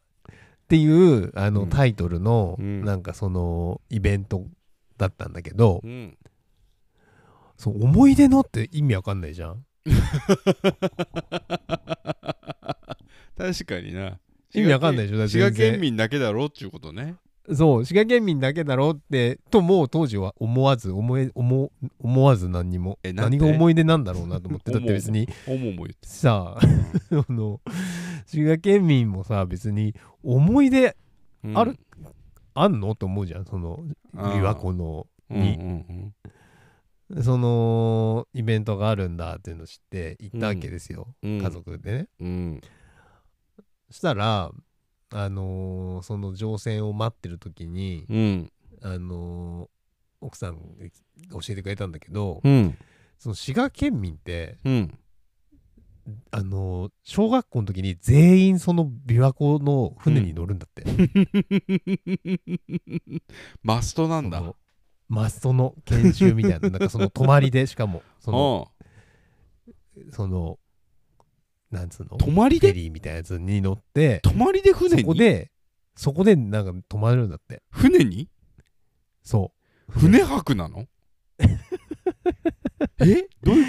[0.68, 0.86] てい
[1.24, 1.70] うあの、うん。
[1.70, 2.84] タイトルの、うん。
[2.84, 4.46] なんかそのイベント
[4.98, 6.18] だったんだけど、うん。
[7.58, 9.66] そう思い出のって意味わかんないじゃん。
[13.38, 14.20] 確かにな。
[14.54, 15.28] 意味わかんないでしょ？
[15.28, 17.16] 滋賀県民だけだろっちゅうことね
[17.52, 23.38] そう滋賀県民だけだろってともう当時は思わず思え思思わず何にもえなんで？
[23.38, 25.28] 何が思い出なんだろうなと思ってだって別に。
[25.48, 26.60] 思うも言ってさあ
[27.12, 27.60] あの
[28.26, 30.96] 滋賀県民もさ別に思い出
[31.44, 31.58] うん。
[31.58, 31.78] ある
[32.54, 32.96] あんの？
[32.96, 33.84] と思うじゃんその
[34.16, 35.56] 琵琶湖のに。
[35.56, 36.14] うんうん
[37.22, 41.38] そのイベントがあるんだっていうのを知って行ったわけですよ、うん。
[41.40, 42.08] 家族でね。
[42.20, 42.62] うん。
[43.92, 44.52] したら、
[45.16, 48.52] あのーその乗船を待ってる時に、うん。
[48.82, 49.68] あのー
[50.26, 50.60] 奥さんが
[51.34, 52.76] 教えてくれたんだけど、うん。
[53.20, 54.98] その滋賀県民ってうん。
[56.32, 60.84] あのー小学校の時に全員その琵琶湖の船に乗るんだって、
[63.64, 64.42] マストなんだ。
[65.10, 68.72] マストの研修みたいななんかその泊まりでしかもその
[69.96, 70.12] うん。
[70.12, 70.58] その
[71.74, 72.18] なんつうの？
[72.18, 72.70] 泊まりで？
[72.70, 75.02] フェリーみたいなやつに乗って泊まりで船に？
[75.04, 75.52] そこで
[75.96, 77.62] そこでなんか泊まるんだって。
[77.72, 78.30] 船に？
[79.24, 79.52] そ
[79.90, 79.92] う。
[80.00, 80.86] 船泊なの？
[83.00, 83.28] え？
[83.44, 83.66] どういう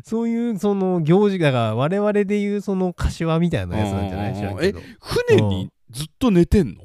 [0.00, 4.30] こそういうその行事だから我々でいうその柏みたいなやつなんじゃない？
[4.30, 6.84] うん知らんけどと船にずっと寝てんの？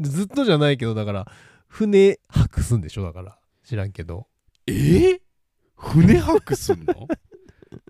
[0.00, 1.26] ずっとじゃないけどだから
[1.66, 3.04] 船泊すんでしょ？
[3.04, 3.38] だから。
[3.64, 4.26] 知らんけど。
[4.66, 4.72] え？
[4.72, 5.18] ー
[5.76, 7.06] 船泊すんの？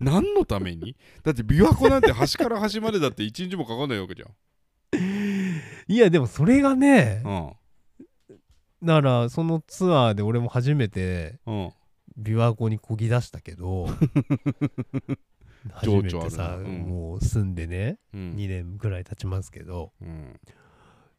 [0.00, 0.96] 何のために？
[1.22, 4.30] だって琵琶湖なんて端から端までだって一日もかかんないわけじゃん。
[5.88, 7.52] いやでもそれがねうん。
[8.86, 11.72] だからそのツアーで俺も初めてうん。
[12.20, 13.86] 琵琶湖にこぎ出したけど
[15.72, 16.64] 初めて情緒あるさ、なうん。
[16.88, 18.34] もう住んでねうん。
[18.36, 20.40] 2年ぐらい経ちますけどうん。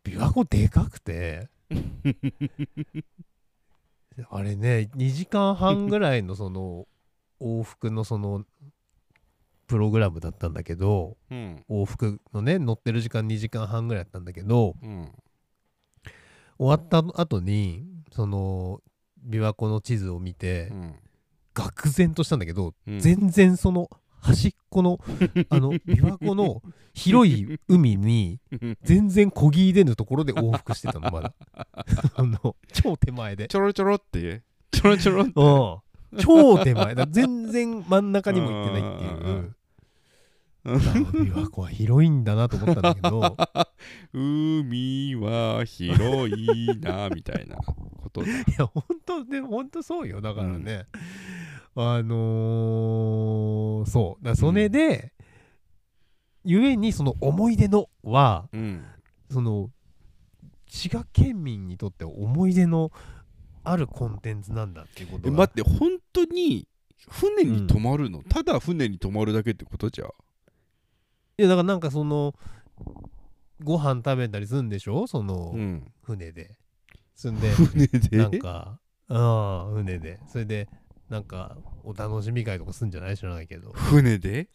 [0.04, 1.50] 琵琶湖でかくて
[4.32, 6.88] あれね2時間半ぐらいのその
[7.42, 8.46] 往復のその
[9.68, 11.64] プログラムだったんだけどうん。
[11.70, 15.12] 往復のね乗ってる時間2時間半ぐらいだったんだけどうん。
[16.58, 18.82] 終わった後にその
[19.28, 20.96] 琵琶湖の地図を見てうん
[21.54, 23.00] 愕然としたんだけど、うん。
[23.00, 23.90] 全然その
[24.22, 25.00] 端っこの
[25.50, 26.62] あの琵琶湖の
[26.94, 28.40] 広い海に
[28.84, 31.34] 全然こぎ出ぬところで往復してたのまだ。
[32.16, 33.48] あの超手前で。
[33.48, 35.32] ちょろちょろってちょろちょろって。
[35.36, 35.78] うん
[36.18, 36.96] 超手前。
[36.96, 39.56] だ全然真ん中にも行ってないっていう。
[40.66, 43.38] あ琵琶湖は広いんだなと思ったんだけど。
[44.14, 48.28] 海は広いなみたいなことだ。
[48.30, 50.22] いや本当ね本当そうよ。
[50.22, 50.86] だからね、
[51.76, 54.26] あのーそう。
[54.26, 55.14] だそれで、
[56.44, 58.84] ゆえにその思い出のはうん。
[59.30, 59.70] その
[60.68, 62.92] 滋賀県民にとって思い出の
[63.72, 66.68] あるコンテンツなんだっていうことがえ待って本当に
[67.10, 70.06] 船に泊まるの、ただ船に泊まるだけってことじゃ。
[71.38, 72.36] いやだからなんかその
[73.64, 75.08] ご飯食べたりするんでしょ？
[75.08, 75.92] その、うん。
[76.02, 76.58] 船で。
[77.16, 78.18] そんで船で？
[78.18, 80.20] なんかああ船で。
[80.28, 80.68] それで
[81.10, 83.18] なんかお楽しみ会とかすんじゃない？
[83.18, 83.72] 知らないけど。
[83.72, 84.50] 船で？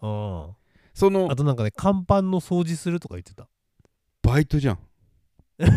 [0.00, 0.50] あ。
[0.94, 3.48] そのあとなんかね甲板の掃除するとか言ってた。
[4.22, 4.78] バイトじゃん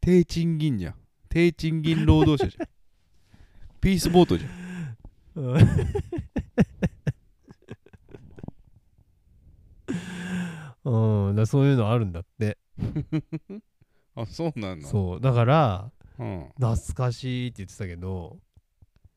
[0.00, 0.94] 低賃金じゃん。
[1.28, 2.68] 低賃金労働者じゃん。
[3.80, 4.50] ピースボートじゃん。
[10.84, 12.58] うん、だそういうのあるんだって。
[14.16, 14.86] あそうなの？
[14.86, 15.20] そう。
[15.20, 18.38] だからうん、懐かしいって言ってたけど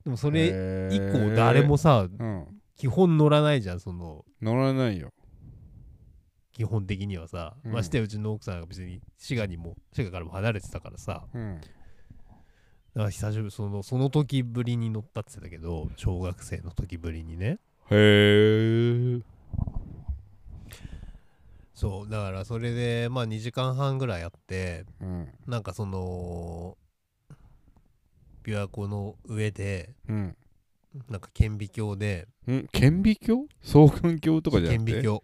[0.06, 0.48] でもそれ
[0.94, 2.48] 以降誰もさうん。
[2.76, 4.26] 基本乗らないじゃんその。
[4.42, 5.14] 乗らないよ
[6.54, 7.72] 基本的にはさ、うん。
[7.74, 11.26] ましてやうちの奥さんが別に滋賀にも滋賀からも離れてたからさ。
[11.34, 11.60] うん。
[11.60, 17.58] だから久しぶりそのその時ぶりに乗ったって言ってたけど小学生の時ぶりにね。
[17.90, 19.22] へえ
[21.74, 25.28] そうだからそれでまあ2時間半ぐらいやってうん。
[25.48, 26.78] なんかその
[28.44, 30.38] 琵琶湖の上でうん。
[31.10, 33.48] なんか顕微鏡でん顕微鏡？
[33.64, 34.92] 双眼鏡とかじゃなくて？
[34.92, 35.22] 顕微鏡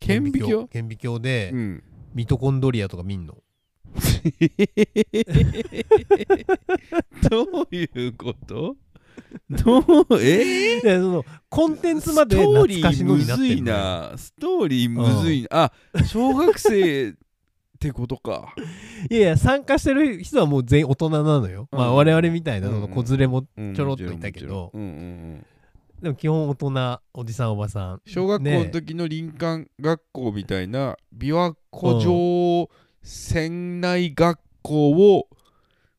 [0.00, 0.66] 顕微鏡？
[0.68, 1.20] 顕微鏡？
[1.20, 1.82] でうん。
[2.14, 3.36] ミトコンドリアとか見んの？
[7.30, 8.76] どういうこと？
[9.48, 9.82] どう？
[10.20, 10.78] え？
[10.78, 13.78] ーでそのコンテンツまで懐かしのになってんのよ。
[13.78, 15.72] なストーリーむずいな。
[15.94, 17.12] あ小学生っ
[17.78, 18.54] てことか。
[19.10, 21.96] いやいや参加してる人はもう全員大人なのよ、まあうん。
[21.96, 23.74] 我々みたいなうんその子連れもうん。
[23.74, 24.70] ちょろっといたけど。
[24.74, 24.80] うん。
[24.80, 24.88] うん。
[24.88, 25.46] うん
[26.02, 28.02] でも基本大人おじさんおばさん。
[28.06, 32.70] 小学校の時の林間学校みたいな琵琶湖上
[33.02, 35.28] 船内学校を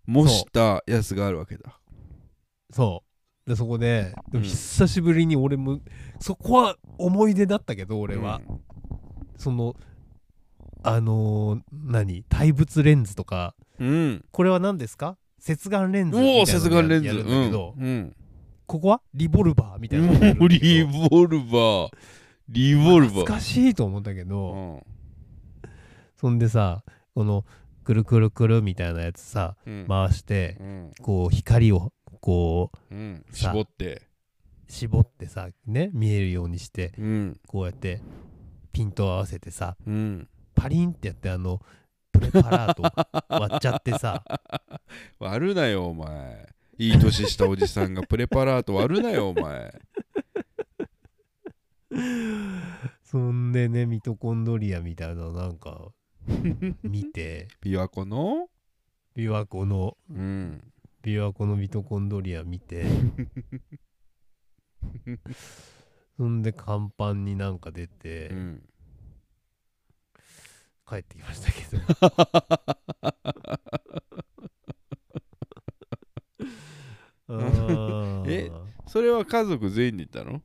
[0.07, 1.79] 模したやつがあるわけだ。
[2.71, 3.03] そ
[3.45, 3.49] う。
[3.49, 5.79] でそこででうんも久しぶりに俺も
[6.19, 8.41] そこは思い出だったけど俺は、
[9.37, 9.75] その
[10.83, 12.23] あのー何？
[12.27, 13.55] 対物レンズとか。
[13.79, 14.25] うん。
[14.31, 15.17] これは何ですか？
[15.37, 17.07] 接眼レンズみたいなの接眼レンズ。
[17.07, 17.27] やるん。
[17.27, 18.15] だけど、うん
[18.71, 19.01] ここは？
[19.13, 20.07] リボルバーみたいな。
[20.47, 21.89] リボルバー。
[22.47, 23.15] リボルバー。
[23.15, 24.83] 懐かしいと思ったけうど、ん。
[26.15, 27.43] そんでさこの
[27.83, 29.85] くるくるくるみたいなやつさうん。
[29.89, 30.91] 回してうん。
[31.01, 31.91] こう光を
[32.21, 32.95] こう
[33.35, 34.03] 絞って。
[34.69, 37.39] 絞ってさね見えるようにしてうん。
[37.47, 38.01] こうやって
[38.71, 40.29] ピント合わせてさうん。
[40.55, 41.59] パリンってやってあの
[42.13, 42.83] ププレパラート
[43.27, 44.23] 割っちゃってさ。
[45.19, 46.47] 割るなよお前
[46.81, 49.79] いい年したおじさんがプレパラート割るなよお前。
[53.05, 55.91] そんでねミトコンドリアみたいななんか
[56.81, 57.49] 見て。
[57.61, 58.49] 琵琶湖の？
[59.15, 59.95] 琵琶湖の。
[60.09, 60.73] うん。
[61.03, 62.83] 琵琶湖のミトコンドリア見て。
[66.17, 68.63] そんで甲板になんか出て、うん。
[70.89, 71.83] 帰ってきましたけど
[77.20, 77.20] あー
[78.27, 78.51] え
[78.87, 80.41] それは家族全員で行ったの？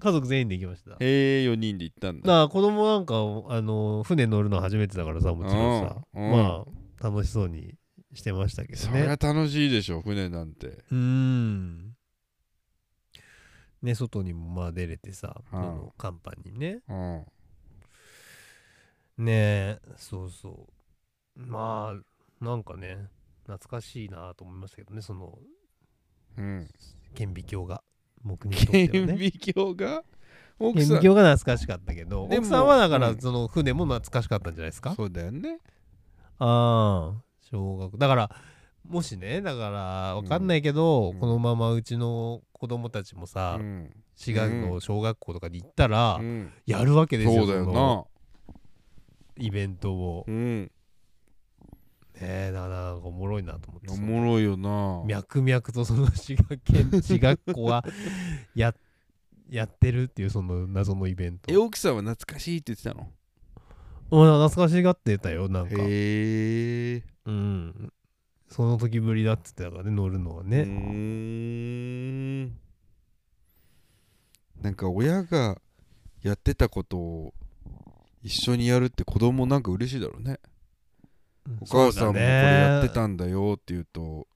[0.00, 0.92] 家族全員で行きました。
[1.00, 2.26] へえ4人で行ったんだ。
[2.26, 5.96] だから子供なんかあの船乗るの初めてだからさもちろんさ。
[6.14, 6.64] ま
[7.00, 7.74] あ楽しそうに
[8.14, 8.78] してましたけどね。
[8.78, 10.66] そりゃ楽しいでしょ船なんて。
[10.66, 11.96] うーん。
[13.82, 15.90] ね外にもまあ出れてさ、うん。
[15.96, 16.80] 甲板にね。
[16.88, 17.26] うん。
[19.18, 20.68] ねえそうそ
[21.36, 21.40] う。
[21.40, 21.92] ま
[22.40, 23.08] あなんかね
[23.46, 25.38] 懐かしいなと思いましたけどねその
[26.38, 26.68] うん。
[27.14, 27.82] 顕微鏡が
[28.24, 28.88] 僕にとってはね。
[28.88, 30.04] 顕微鏡が？
[30.60, 33.20] 奥顕微鏡が懐かしかったけどでも奥さんはだからうん。
[33.20, 35.58] その船も懐かしかったんじゃないですか、そうだよね。
[36.38, 38.30] ああ小学だから
[38.86, 41.18] もしねだからわかんないけど、うん。
[41.18, 43.90] このままうちの子供たちもうさ、ん。
[44.16, 46.52] 滋賀の小学校とかに行ったら、うん。
[46.66, 48.08] やるわけですよそうだよの
[49.36, 50.24] なイベントを。
[50.26, 50.70] うん
[52.20, 55.02] ねえだからおもろいなと思っておもろいよな。
[55.06, 57.84] 脈々とその滋賀県 滋賀っ子は
[58.54, 58.74] や
[59.48, 61.52] やってるっていうその謎のイベント。
[61.52, 63.12] え奥さんは懐かしいって言ってたの？
[64.10, 65.76] うん懐かしがってたよなんか。
[65.78, 67.92] へえうん。
[68.48, 72.58] その時ぶりだっつってたからね乗るのはうね、ーん。
[74.62, 75.60] なんか親が
[76.22, 77.34] やってたことを
[78.22, 80.40] 一緒にやるって子供なんか嬉しいだろうね
[81.60, 84.26] お母さんもこれやってたんだよって言うと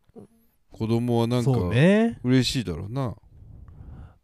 [0.70, 1.50] 子供はなんか
[2.24, 3.14] 嬉しいだろうな。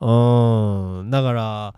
[0.00, 1.10] うん。
[1.10, 1.74] だから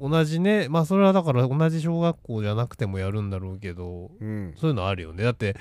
[0.00, 4.54] 同じねまあそれはだから同じ小学校じゃなくてもやるんだろうけどうん。
[4.56, 5.24] そういうのあるよね。
[5.24, 5.56] だって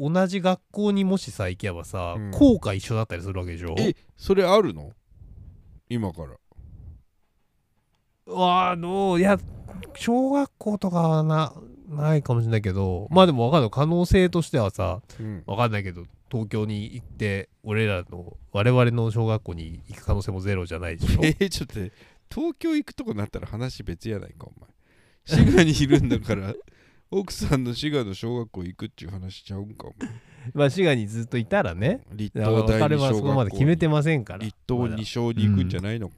[0.00, 2.30] 同じ学校にもしさ行けばさ、うん。
[2.30, 3.74] 校歌一緒だったりするわけでしょ？
[3.78, 4.92] えそれあるの？
[5.88, 6.30] 今から。
[8.30, 9.38] あのいや
[9.94, 11.54] 小学校とかはな
[11.88, 13.70] ないかもしれないけどまあでも分かんない。
[13.70, 15.42] 可能性としてはさうん。
[15.46, 21.20] 分かんないけど東京に行って俺らの我々の小学校に行く可能性もゼロじゃないでしょ？
[21.24, 21.74] えー、ちょっと
[22.30, 24.68] 東京行くとこなったら話別やないかお前。
[25.24, 26.54] 滋賀にいるんだから
[27.10, 30.10] 奥さんの滋賀の小学校行くっていう話しちゃうんかお前。
[30.54, 32.02] まあ滋賀にずっといたらね。
[32.12, 33.18] 立東第彼は二小学校。
[33.18, 34.34] そこまで決めてませんか。
[34.34, 36.10] ら立東二小に行くんじゃないの、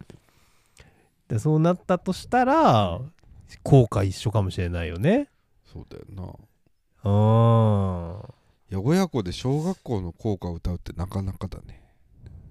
[1.29, 3.01] でそうなったとしたら
[3.63, 5.29] 校歌一緒かもしれないよね
[5.73, 6.23] そうだよな。
[7.03, 8.41] うん
[8.71, 11.83] いや親子で小学校の校歌を歌うってなかなかだね。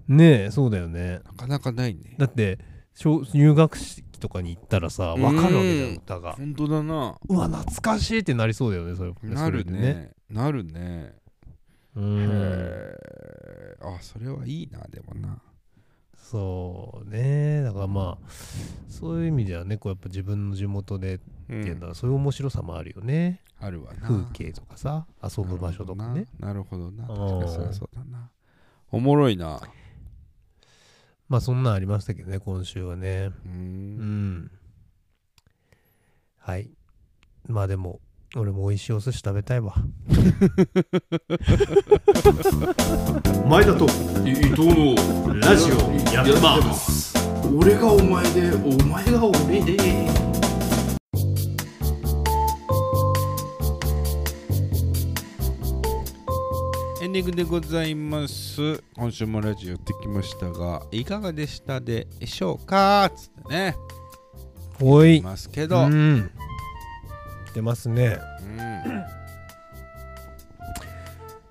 [0.08, 1.20] ねえそうだよね。
[1.24, 2.16] なかなかないね。
[2.18, 2.58] だって
[2.94, 6.32] 小入学式とかに行ったらさ分かるわけじゃうんん歌が。
[6.32, 7.16] 本当だな。
[7.28, 10.10] うわ懐かしいってなりそうだよねそれなるそれでね。
[10.28, 11.14] なるね。
[11.96, 12.28] へうん。
[12.30, 15.40] えあそれはいいなでもな
[16.30, 17.62] そうね。
[17.62, 18.30] だからまあ
[18.88, 24.00] そういう意味ではねこうやっぱ自分の地元でっうんていうのはそういう面白さもあるよね、あるわな。
[24.02, 26.26] 風景とかさ遊ぶ場所とかね。
[26.38, 27.06] なるほどな。
[27.08, 28.30] 確かにそりゃそうだな。
[28.92, 29.60] おもろいな。
[31.28, 33.32] まあそんなんありましたけどね今週はね。
[33.44, 34.50] ううんん。
[36.38, 36.70] はい。
[37.48, 38.00] まあでも
[38.36, 39.74] 俺も美味しいお寿司食べたいわ。
[43.48, 43.86] 前田と。
[44.24, 44.94] 伊藤の
[45.40, 45.74] ラジオ
[46.14, 47.12] やってます。
[47.52, 49.72] 俺がお前でお前が俺で。
[57.02, 58.80] エンディングでございます。
[58.94, 63.10] 今週もラジオやってきましたがいかがでしたでしょうか？
[63.16, 63.74] つってね。
[64.80, 65.16] おい。
[65.16, 66.30] いますけど、うん
[67.50, 68.18] うん出ますね。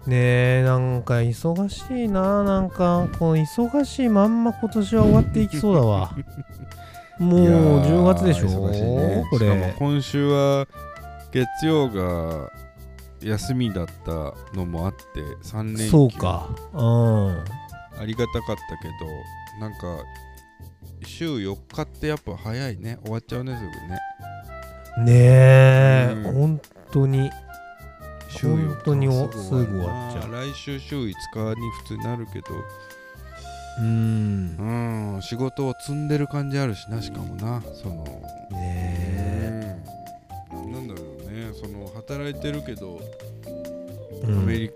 [0.07, 0.15] ね
[0.61, 2.43] えなんか忙しいな。
[2.43, 6.11] なんかこの忙しいまんま今年は終わっていきそうだわ。
[7.19, 8.47] もういやー10月でしょ？
[8.47, 9.25] 忙しいね。
[9.29, 9.75] これ。
[9.77, 10.65] 今週は
[11.31, 12.49] 月曜が
[13.21, 15.03] 休みだったのもあって
[15.43, 15.89] 3連休。
[15.89, 16.47] そうか。
[16.73, 17.29] うん。
[18.01, 18.87] ありがたかったけ
[19.59, 19.77] どなんか
[21.05, 22.97] 週4日ってやっぱ早いね。
[23.03, 23.99] 終わっちゃうねすぐね
[24.97, 26.33] ねえ、うん。
[26.33, 26.61] 本
[26.91, 27.29] 当に
[28.29, 29.07] 週4日本当に
[29.43, 30.31] すぐ終わっちゃう。
[30.31, 32.47] 来週週5日に普通になるけど。
[33.79, 35.15] うん。
[35.15, 38.03] うん仕事を積んでる感じあるしなしかもなその。
[38.51, 39.83] ねえ。
[40.53, 40.71] うん。
[40.71, 42.99] なんだろうねその働いてるけど、
[44.23, 44.37] うん。
[44.37, 44.75] アメリカ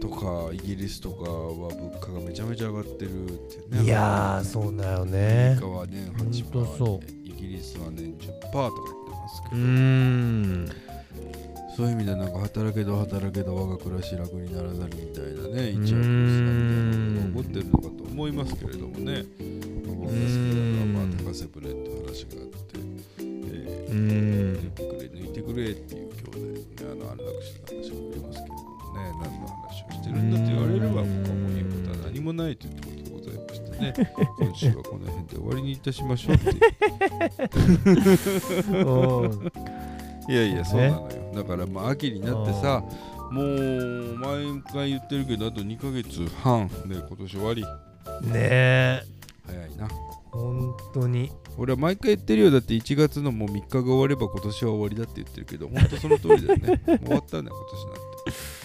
[0.00, 3.84] とかイギリスとかは物価がめちゃめちゃ上がってるってね。
[3.84, 7.06] いやーそうだよアメねリカは年8%ほんとそう。
[7.06, 10.68] でイギリスは年10%とかますけど、うーん。
[11.76, 19.24] そういう意味でなんか働けど働けど我が暮らし楽にならざるみたいなね一うー躍ん起こってるのかと思いますけれどもね。
[19.86, 22.78] 僕ですからまあ高瀬プレって話があって、
[23.18, 23.22] え
[23.90, 33.94] うー抜いてくれ抜いてくれっていう兄弟のねあの安楽死の話がありますけれどもね何の話をしてるんだと言われれば僕はもう言うことは何もないということでございましてね。
[34.38, 36.50] 今週はこの辺で終わりにいたしましょうって
[38.72, 39.28] う。
[39.50, 39.52] ん
[40.28, 41.32] いやいやそうなのよ。
[41.34, 42.82] だからまあ秋になってさ
[43.30, 47.62] もう毎回言ってるけどあと2ヶ月半で今年終わり。
[47.62, 47.68] ね。
[48.32, 49.02] え
[49.46, 49.88] 早いな。
[50.30, 51.30] 本当に。
[51.56, 52.50] 俺は毎回言ってるよ。
[52.50, 56.82] だって1月のもう3日が終われば今年は終わりだって言ってるけど本当その通りだよね。
[56.86, 58.56] もう終わったんだよ今年なんて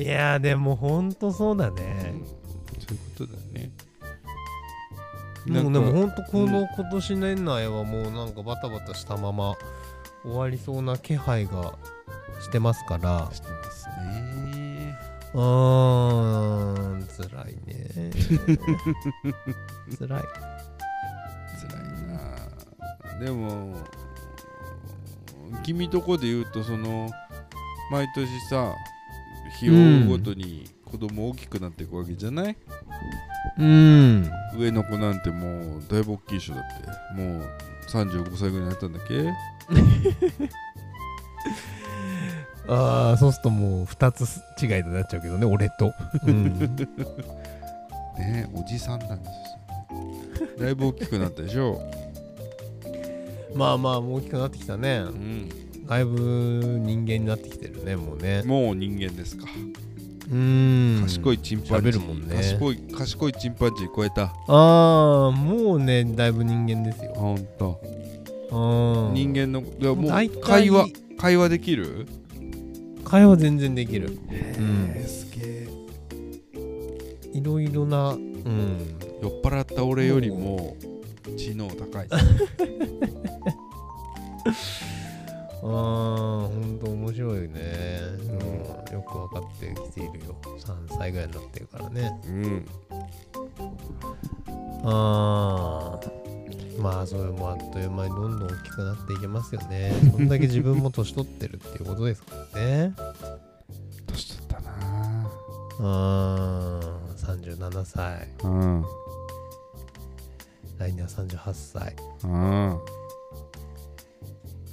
[0.00, 2.14] いやーでも本当そうだうんね、
[2.78, 3.70] そういうことだね。
[5.46, 9.56] もうでも本当この今年年内はもうなんかバタバタしたまま
[10.22, 11.74] 終わりそうな気配が
[12.40, 13.28] してますから。
[13.30, 14.98] してますね。
[15.34, 15.40] うー
[16.96, 18.10] ん辛いね。
[19.98, 20.22] 辛い。
[20.22, 20.28] 辛
[23.18, 23.26] いな。
[23.26, 23.76] でも
[25.62, 27.10] 君とこで言うとその
[27.90, 28.74] 毎年さ
[29.58, 32.56] 日を追うごとに子供大きくなっていくわけじゃない、
[33.58, 34.30] うん。
[34.58, 36.64] 上の子なんてもうだいぶ大きいでしょだっ
[37.14, 37.20] て。
[37.20, 37.42] もう
[37.88, 39.28] 35歳ぐらいになったんだっけ？
[42.68, 44.22] ああそうするともう2つ
[44.62, 45.92] 違いになっちゃうけどね俺と、
[46.26, 46.44] うん、
[48.18, 50.52] ねおじさんなんですよね。
[50.58, 51.80] だいぶ大きくなったでしょ？
[53.56, 54.98] まあまあもう大きくなってきたね。
[54.98, 55.48] うん
[55.90, 58.44] だいぶ人間になってきてるねもうね。
[58.44, 59.46] もう人間ですか。
[60.30, 61.00] うん。
[61.02, 61.90] 賢いチンパンジー。
[61.90, 62.36] 喋るもんね。
[62.36, 64.32] 賢い賢いチンパンジー超えた。
[64.46, 67.12] ああもうねだいぶ人間ですよ。
[67.16, 67.80] ほんと。
[68.52, 70.10] うん人間のいやもう
[70.40, 70.86] 会話
[71.18, 72.06] 会話できる？
[73.04, 74.16] 会話全然できる。
[74.30, 75.68] えすげえ。
[77.36, 78.20] いろいろなうん。
[79.20, 80.76] 酔っ払った俺よりも
[81.36, 82.08] 知能高い
[85.62, 87.98] あーほんと面白いよね、
[88.88, 90.36] うん、よく分かってきているよ。
[90.58, 92.20] 3歳ぐらいになってるからね。
[92.26, 92.66] うん。
[94.84, 96.20] あー。
[96.80, 99.92] まあそれもあっという間にどんどん大きくなっていきますよね。
[100.10, 102.94] そんだけ自分も年取ってるっていうことですからね。
[104.06, 105.30] 年取ったな。
[105.80, 108.28] あー37歳。
[108.44, 108.84] うん。
[110.78, 111.96] 来年は38歳。
[112.24, 112.99] うん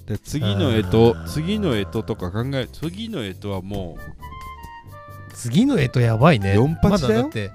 [0.07, 1.23] で次の干支あー。
[1.25, 3.97] 次の干支とか考え次の干支はも
[5.33, 6.55] 次の干支やばいね。
[6.55, 6.91] 四八だよ。
[6.91, 7.51] まだだって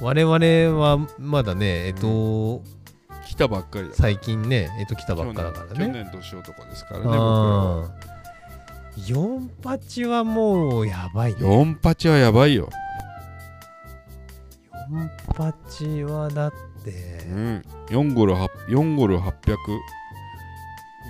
[0.00, 8.14] 我々はまだね干支、う来たばっかりだ最近ね干支来たばっかだから去ね年年男ですからね僕らはあ
[8.96, 11.40] 4八はもうやばいね。
[11.40, 12.68] 4八はやばいよ。
[14.90, 16.52] 4八はだっ
[16.84, 16.90] て
[17.28, 17.64] うん。
[17.88, 19.56] 4ゴル8 4ゴル800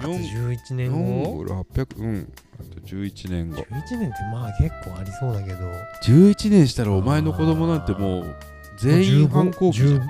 [0.01, 0.99] あと4 11年ゴ
[1.39, 2.33] 後ル800うん。
[2.59, 3.63] あと11年後。
[3.63, 5.59] 11年ってまあ結構ありそうだけど。
[6.05, 8.37] 11年したらお前の子供なんてもう
[8.79, 10.01] 全員反抗期じゃん。
[10.01, 10.03] 15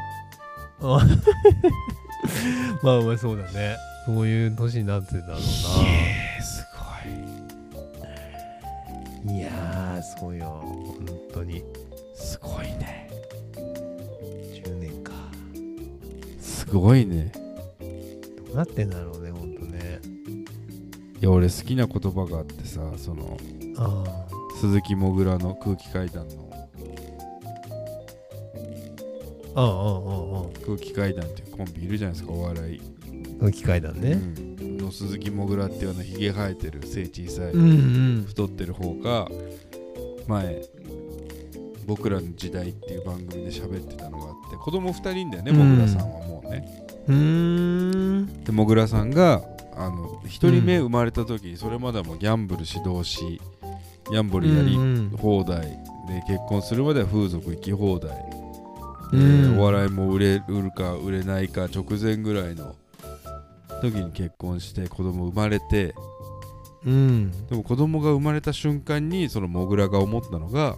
[0.81, 1.07] あ
[2.83, 3.77] まあまあそうだね。
[4.07, 5.69] そういう年になってただろうす
[9.27, 9.33] な。
[9.33, 10.39] いやーすごい。
[10.39, 10.45] よ。
[10.47, 11.63] 本当に。
[11.63, 11.75] ごい
[12.15, 13.11] すごいね。
[13.55, 15.13] 10年か。
[16.41, 17.33] すごいね。
[18.47, 19.24] どうなってんだろうね
[21.25, 23.39] いや俺好きな言葉があってさその
[23.79, 24.27] あ
[24.61, 26.51] 鈴木もぐらの空気階段の。
[29.57, 30.67] ああああああ。
[30.67, 32.83] 空気階段っていうコンビいるじゃないですかお笑い、
[33.43, 34.13] あ機械だね。
[34.13, 37.73] うん、の鈴木もぐらっていうあのひげ生えてる背小さい、うんう
[38.21, 38.25] ん。
[38.29, 39.27] 太ってる方が
[40.29, 40.61] 前
[41.87, 45.57] 僕らの時代っていう番組で喋ってたのがあって子供2人だよねうん。
[45.57, 48.45] もぐらさんはもうね、うーん。
[48.45, 49.41] でもぐらさんが
[49.77, 53.41] あの1人目生まれた時にそれまではもうギャンブル指導し
[54.11, 55.63] ギャンブルやりうん放題。
[56.07, 58.15] で結婚するまでは風俗行き放題、う
[59.15, 59.59] えーん。
[59.59, 62.75] お笑いも売れ売るか売れないか直前ぐらいの
[63.81, 65.95] 時に結婚して子供生まれて
[66.85, 67.47] うん。
[67.49, 70.77] でも子供が生まれた瞬間にそのモグラが思ったのが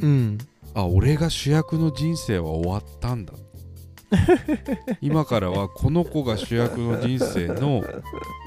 [0.00, 0.38] うん。
[0.74, 3.34] あ俺が主役の人生は終わったんだ
[5.00, 7.82] 今からはこの子が主役の人生の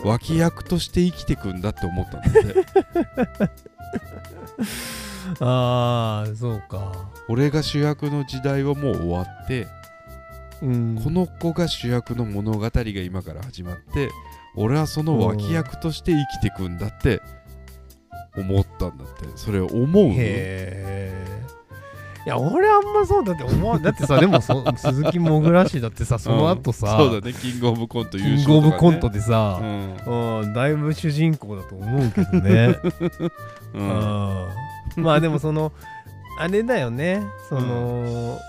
[0.03, 2.66] 脇役として生きてくんだって思ったんだって
[5.39, 7.09] ああそうか。
[7.28, 9.68] 俺が主役の時代はもう終わって
[10.61, 11.01] うん。
[11.03, 14.09] この子が主役の物語が今から始まって
[14.55, 17.22] 俺はその脇役として生きてくんだって
[18.38, 19.26] 思ったんだって。
[19.36, 21.54] それ思うへえい
[22.30, 29.63] や俺あんまそうだって思わんだってさでもそ 鈴木もぐらしだってさその後さ、うんそうだねキングオブコント優キン勝とか、ね、グオブコントでさ、う
[30.09, 30.41] ん。
[30.41, 32.80] うん、だいぶ主人公だと思うけどね、
[33.73, 35.71] う うんん、まあでもその
[36.38, 37.23] あれだよね。
[37.47, 38.39] その、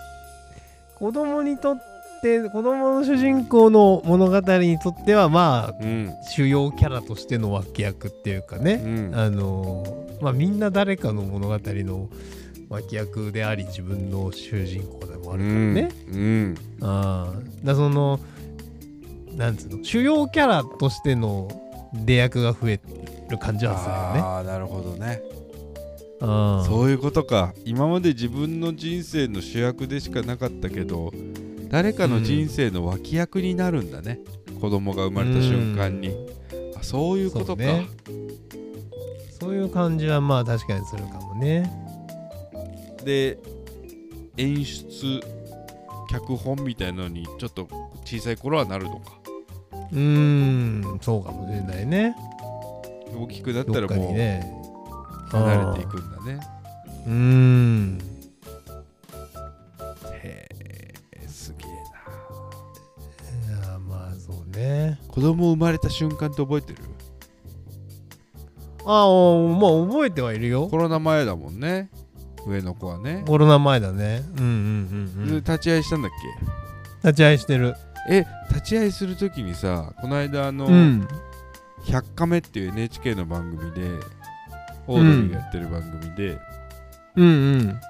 [0.99, 1.77] 子供にとっ
[2.23, 6.13] て子供の主人公の物語にとってはまあうん。
[6.35, 9.15] 主要キャラとしての脇役っていうかね、うん。
[9.15, 9.85] あの
[10.21, 12.09] まあみんな誰かの物語の
[12.69, 16.55] 脇役であり自分の主人公でもあるからね、うん。
[16.81, 18.21] ああだその
[19.35, 21.49] なんつうの主要キャラとしての
[21.93, 22.81] 出役が増え
[23.29, 24.21] る感じはするよね。
[24.21, 25.23] ああなるほどね。
[26.21, 27.55] ああそういうことか。
[27.65, 31.13] 今まで自分の人生の主役でしかなかったけど
[31.69, 34.21] 誰かの人生の脇役になるんだね、
[34.61, 36.17] 子供が生まれた瞬間に、
[36.77, 37.89] あそういうことか、そうね。
[39.39, 41.86] そういう感じはまあ確かにするかもね
[43.07, 43.39] で
[44.37, 45.21] 演出
[46.11, 47.69] 脚本みたいなのにちょっと
[48.05, 49.13] 小さい頃はなるのか。
[49.93, 52.15] うーんそうかもしれないね。
[53.17, 54.17] 大きくなったらもう
[55.31, 56.41] 離れていくんだね。
[57.07, 57.99] うーん。
[60.23, 60.49] へ
[61.13, 61.69] えすげえ
[63.55, 63.61] な。
[63.69, 64.99] いやまあそうね。
[65.09, 66.79] 子供生まれた瞬間って覚えてる？
[68.85, 70.67] ああまあ覚えてはいるよ。
[70.69, 71.91] コロナ前だもんね
[72.47, 74.23] 上の子はね、コロナ前だね。
[74.39, 75.29] うんうんうんうん。
[75.29, 76.11] で立ち会いしたんだっ
[77.03, 77.75] 立ち会いしてる。
[78.09, 81.09] けえ立ち会いするときにさこの間あの、うん。
[81.85, 83.91] 100カメっていう NHK の番組で
[84.87, 86.39] オードリーがやってる番組で、
[87.17, 87.81] うんうん。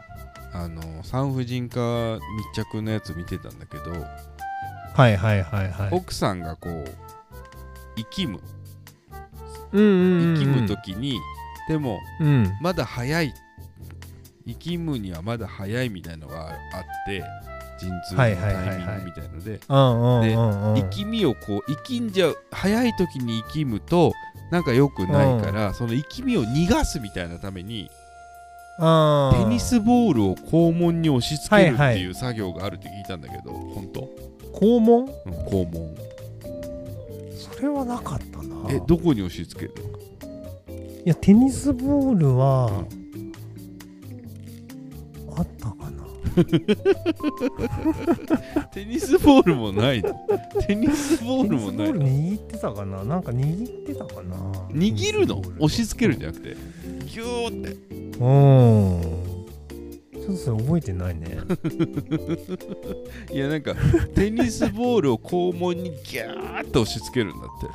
[0.53, 2.19] あの産婦人科
[2.55, 3.93] 密着のやつ見てたんだけど、
[4.95, 5.89] はいはいはいはい。
[5.93, 6.85] 奥さんがこう
[7.97, 8.41] 生きむ。
[9.73, 10.37] うんうんうんうん。
[10.37, 11.19] 生きむ時に、
[11.69, 12.51] でもうん。
[12.63, 13.35] まだ早い
[14.47, 16.55] 生きむにはまだ早いみたいのがあっ
[17.07, 17.25] て
[17.81, 18.35] 陣痛のタイ
[18.79, 19.61] ミングみたいので。
[19.69, 20.81] うんうんでうんうん。
[20.83, 24.13] 生きみをこう生きんじゃう早い時に生きむと
[24.51, 27.91] なんか良くないから、その生きみを逃がすみたいなために
[28.79, 34.09] テニスボールを肛門に押し付けるはいはいっていう作業があるって聞いたんだけど、本当、
[34.53, 35.07] 肛門？
[35.07, 35.11] うん、
[35.47, 35.97] 肛門。
[37.35, 38.57] それはなかったな。
[38.71, 39.73] えどこに押し付ける
[41.05, 42.85] いやテニスボールは、
[45.37, 46.05] あったかな？
[48.73, 50.13] テニスボールもないの？
[50.67, 53.03] テニスボールもない握ってたかな？
[53.05, 54.37] なんか握ってたかな？
[54.73, 55.41] 握るの？
[55.59, 56.57] 押し付けるんじゃゃなくて？
[57.07, 57.77] ギューって。
[58.19, 58.27] うん。
[60.13, 61.39] ちょっとそれ覚えてないね。
[63.33, 63.75] いやなんか
[64.15, 67.67] テニスボールを肛門にギューって押し付けるんだって。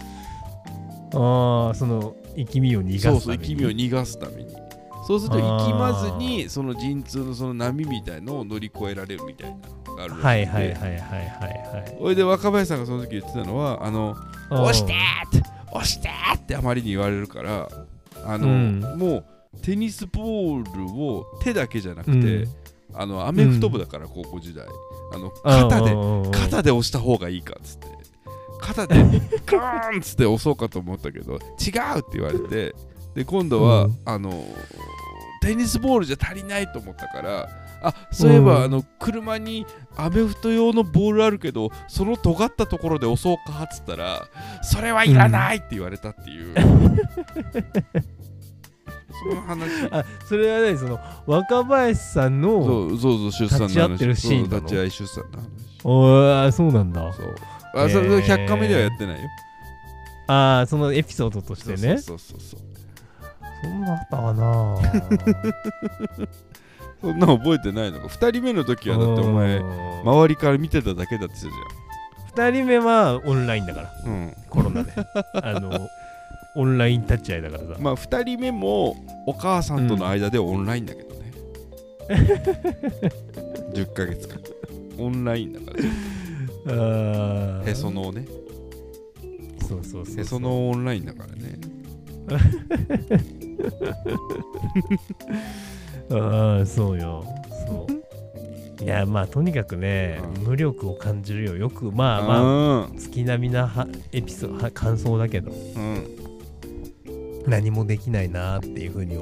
[1.13, 4.55] ああその生き身を逃がすそうそうために息みを逃がすために
[5.07, 14.15] そうするとあー息まずにその陣痛のその波みたいのを乗り越えられるみたいなのがあるはいはいはいはいはいはいそれで若林さんがその時言ってたのはあの
[14.51, 17.67] 押してーって押してーってあまりに言われるから
[18.25, 18.79] あの、うん。
[18.97, 19.25] もう
[19.61, 22.47] テニスボールを手だけじゃなくて、うん。
[22.93, 24.65] あのアメフト部だから高校時代。
[25.13, 27.87] あの肩でで肩で押した方がいいかっつって。
[28.59, 28.95] 肩で
[29.45, 31.39] ガーンっつって押そうかと思ったけど違うっ
[32.03, 32.75] て言われて
[33.15, 33.97] で今度は、うん。
[34.05, 34.43] あの
[35.41, 37.49] テニスボールじゃ足りないと思ったから
[37.81, 38.63] あそういえば、うん。
[38.65, 39.65] あの車に
[39.97, 44.27] アメフト用のボールあるけどその尖ったところで押そうかっつったら
[44.61, 46.53] それはいらないって言われたっていう、
[49.11, 49.69] その話。
[49.91, 53.67] あそれはねその若林さんのそうそうそう出産の話。
[53.67, 55.49] 立ち会ってるシーン立ち会い出産の話。
[55.83, 57.11] おーそうなんだ。
[57.13, 57.35] そう。
[57.73, 59.29] あそれへー100カメではやってないよ。
[60.27, 61.97] ああそのエピソードとしてね。
[61.97, 62.70] そうそうそうそう
[63.61, 64.77] そんなあったかな。
[67.01, 68.07] そんな覚えてないのか。
[68.07, 70.01] 2人目の時はだってお前うん。
[70.01, 71.59] 周りから見てただけだって言って
[72.43, 73.87] 二人目はオンラインだから。
[73.87, 74.33] たじゃんうん。
[74.49, 74.91] コロナで。
[75.41, 75.89] あの
[76.55, 77.75] オンライン立ち会いだからさ。
[77.79, 78.95] まあ2人目も
[79.25, 81.31] お母さんとの間でオンラインだけどね、
[83.73, 84.39] 10ヶ月間。
[84.99, 85.71] オンラインだか
[86.65, 87.63] ら。
[87.65, 88.25] へそのね。
[89.67, 91.57] そうそうそうへそのオンラインだからね
[96.11, 97.25] ああそうよ。
[97.67, 97.87] そ
[98.83, 100.43] いやまあとにかくね、うん。
[100.43, 101.55] 無力を感じるよ。
[101.55, 106.07] よくまあまああ月並みなはエピソードは感想だけどうん。
[107.47, 109.17] 何もできないなっていうふうに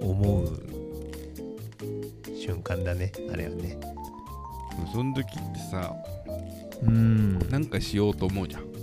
[0.00, 0.46] 思う
[2.36, 3.12] 瞬間だね。
[3.32, 3.78] あれはね。
[4.92, 5.94] その時ってさ
[6.82, 7.38] うん。
[7.48, 8.73] なんかしようと思うじゃん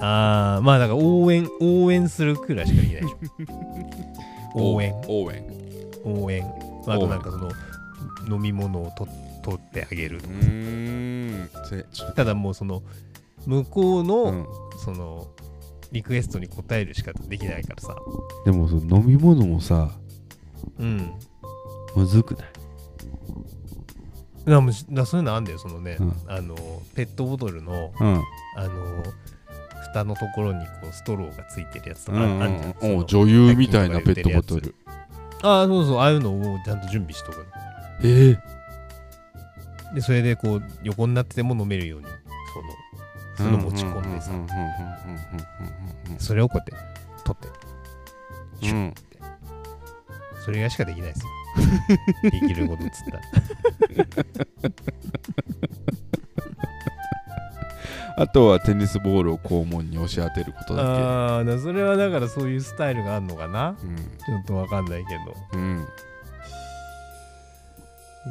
[0.00, 3.16] ああまあだから応援応援するくらいしかできないでしょ。
[4.74, 4.94] 応援。
[5.06, 5.44] 応援。
[6.04, 6.44] 応援。
[6.86, 7.50] あとなんかその
[8.34, 9.06] 飲み物をと
[9.42, 11.50] 取ってあげるうーん。
[11.68, 12.82] せちょただもうその
[13.46, 14.46] 向こうの、うん。
[14.84, 15.28] その
[15.92, 17.96] リクエストに応えるしかできないからさ。
[18.44, 19.90] でもその飲み物もさ
[20.78, 21.12] うん。
[21.94, 22.46] むずくない？
[24.46, 25.58] だそういうのあんだよ。
[25.58, 26.14] そのね、うん。
[26.26, 26.54] あの
[26.94, 28.22] ペットボトルのうん。
[28.56, 29.02] あの
[29.92, 32.18] 蓋のところにこうストローがついてるやつとか
[33.06, 34.74] 女優みたいなペットボトル。
[35.42, 35.98] ああそうそう。
[35.98, 37.44] ああいうのをちゃんと準備しとくの
[38.02, 39.94] ええ。
[39.94, 42.06] でそれでこう横になってても飲めるように
[43.36, 44.30] そのその持ち込んでさ。
[46.18, 46.90] それをこうやって
[47.24, 47.50] 取っ
[48.60, 48.94] てうんうんうん
[50.44, 53.22] それぐらいしかできないですよできることっつったら
[58.20, 63.74] あとはテニスボールを肛門に押し当てることだああーそれはだからそういうスタイルがあるのかな？
[63.80, 63.96] けうん。
[63.96, 64.02] ちょ
[64.42, 65.34] っとわかんないけど。
[65.58, 65.86] うん。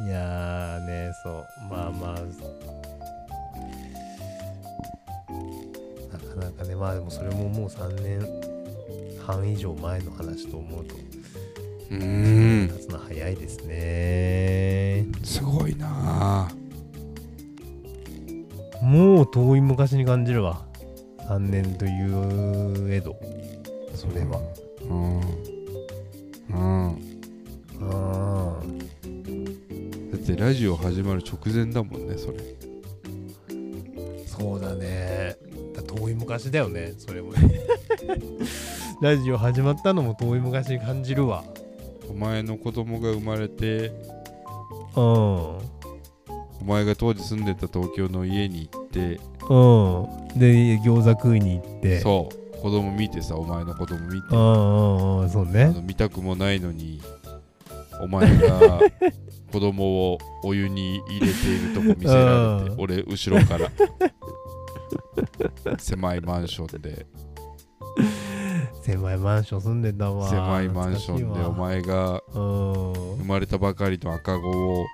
[0.06, 1.44] いやーねそう。
[1.68, 2.20] まあまあ。
[6.12, 6.76] なかなかね。
[6.76, 8.24] まあでもそれももう3年
[9.26, 10.94] 半以上前の話と思うと。
[10.94, 12.68] うーん。
[12.68, 15.04] 経つの早いですね。
[15.24, 16.59] すごいなあ
[18.82, 20.64] もう遠い昔に感じるわ。
[21.28, 23.16] 3年というえど。
[23.94, 24.40] それは。
[24.82, 25.20] うん。
[26.50, 26.98] うん。
[27.82, 28.60] あ
[30.12, 32.38] だってラジオ始まる直前だもんねそれ。
[33.48, 35.36] ーそうだね。
[35.74, 37.60] だ遠い昔だよねそれもね。
[39.00, 41.44] ラジオ始まったのも遠い昔に感じるわ。
[42.08, 43.92] お前の子供が生まれて
[44.96, 45.58] うん
[46.60, 50.38] お前が当時住んでた東京の家に行ってうん。
[50.38, 52.00] で、餃子食いに行って。
[52.00, 55.70] そう子供見てさお前の子供見てうんうんうん、そうあね。
[55.72, 57.00] の見たくもないのに
[58.02, 58.80] お前が
[59.50, 63.70] 子供をお湯に入れているとこ見せられてうん俺後ろから
[65.78, 67.06] 狭いマンションで
[68.82, 70.28] 狭いマンション住んでたわ。
[70.28, 72.22] 狭いマンションでお前が。
[72.32, 74.84] 生まれたばかりの赤子を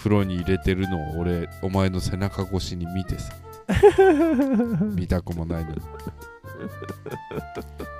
[0.00, 3.34] 風呂に入れてるのを俺お前の背中越しに見てさ。
[4.96, 5.76] 見たくもないのに。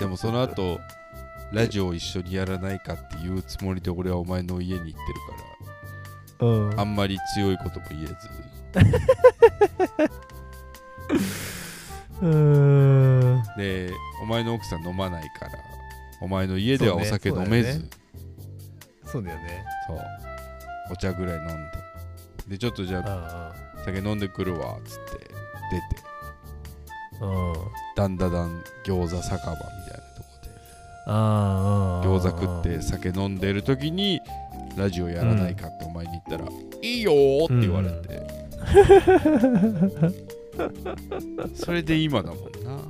[0.00, 0.80] でもその後
[1.52, 4.96] ラジオを一緒にやらないかっていうつもりで俺はお前の家に行ってる
[6.38, 6.70] かうん。
[6.70, 8.14] らあんまり強いことも言えず。
[12.22, 13.42] うーん。
[13.58, 13.92] で
[14.22, 15.52] お前の奥さん飲まないから
[16.22, 17.72] お前の家ではお酒飲めず。
[17.74, 19.64] そうそうだよね。
[19.86, 19.98] そう。
[20.92, 21.79] お茶ぐらい飲んで
[22.50, 25.32] でちょっとじゃああ酒飲んでくるわっつって出て
[27.20, 27.24] あ。
[27.24, 27.54] うん。
[27.94, 30.50] だんだだん餃子酒場みたいなとこで
[31.06, 32.04] ああ。
[32.04, 34.20] 餃子食って酒飲んでる時に
[34.76, 36.50] ラジオやらないかってお前に言ったら、
[36.82, 38.22] いいよーって言われて、
[41.54, 42.80] それで今だもんな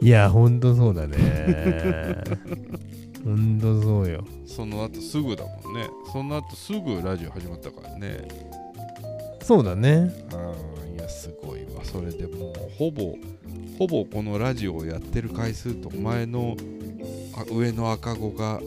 [0.00, 2.16] いや、ほんとそうだね。
[3.24, 4.24] ほんとそうよ。
[4.46, 8.28] その後すぐだもんねその後すぐラジオ始まったからね
[9.42, 10.12] そうだね。
[10.32, 13.16] あーいやすごいわそれでもうほぼ
[13.78, 16.56] ほぼこのラジオをやってる回数とお前の
[17.36, 18.60] あ上の赤子が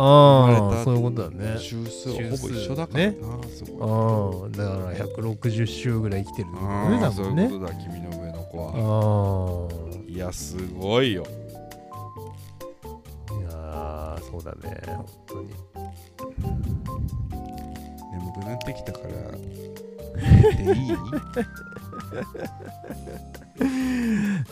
[0.00, 1.58] あ生まれたあ、そういうことだね。
[1.58, 3.12] 週数はほぼ一緒だからな、
[3.48, 6.72] すごいああ、だから160週ぐらい生きてるんだよね、
[7.04, 7.48] ああ多分ね。
[7.48, 10.10] そういうことだ君の上の子はああ。
[10.10, 11.24] いやすごいよ
[14.30, 15.54] そうだね、本当に。
[18.12, 19.08] 眠くなってきたから
[20.16, 20.96] 寝ていい？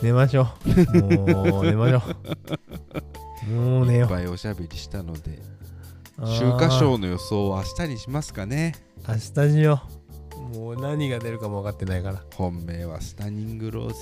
[0.01, 1.01] 寝ましょう。
[1.49, 2.01] もう寝ましょ
[3.47, 3.51] う。
[3.51, 5.39] もう寝よいっぱいおしゃべりしたので
[6.17, 6.23] う。
[6.23, 8.73] 秋華賞の予想を明日にしますかね
[9.07, 9.21] 明日
[9.53, 9.83] しよ
[10.53, 10.57] う。
[10.57, 12.23] もう何が出るかも分かってないから。
[12.35, 13.95] 本命はスタニングローズ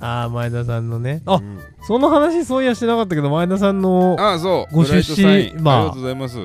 [0.00, 1.22] ああ、前田さんのね。
[1.26, 1.60] あ、うん。
[1.82, 4.74] その話そういやしてなかったけど、前田さんのあそう。
[4.74, 5.62] ご出資ブライトサイン。
[5.62, 5.78] まあ。
[5.78, 6.36] ありがとうございます。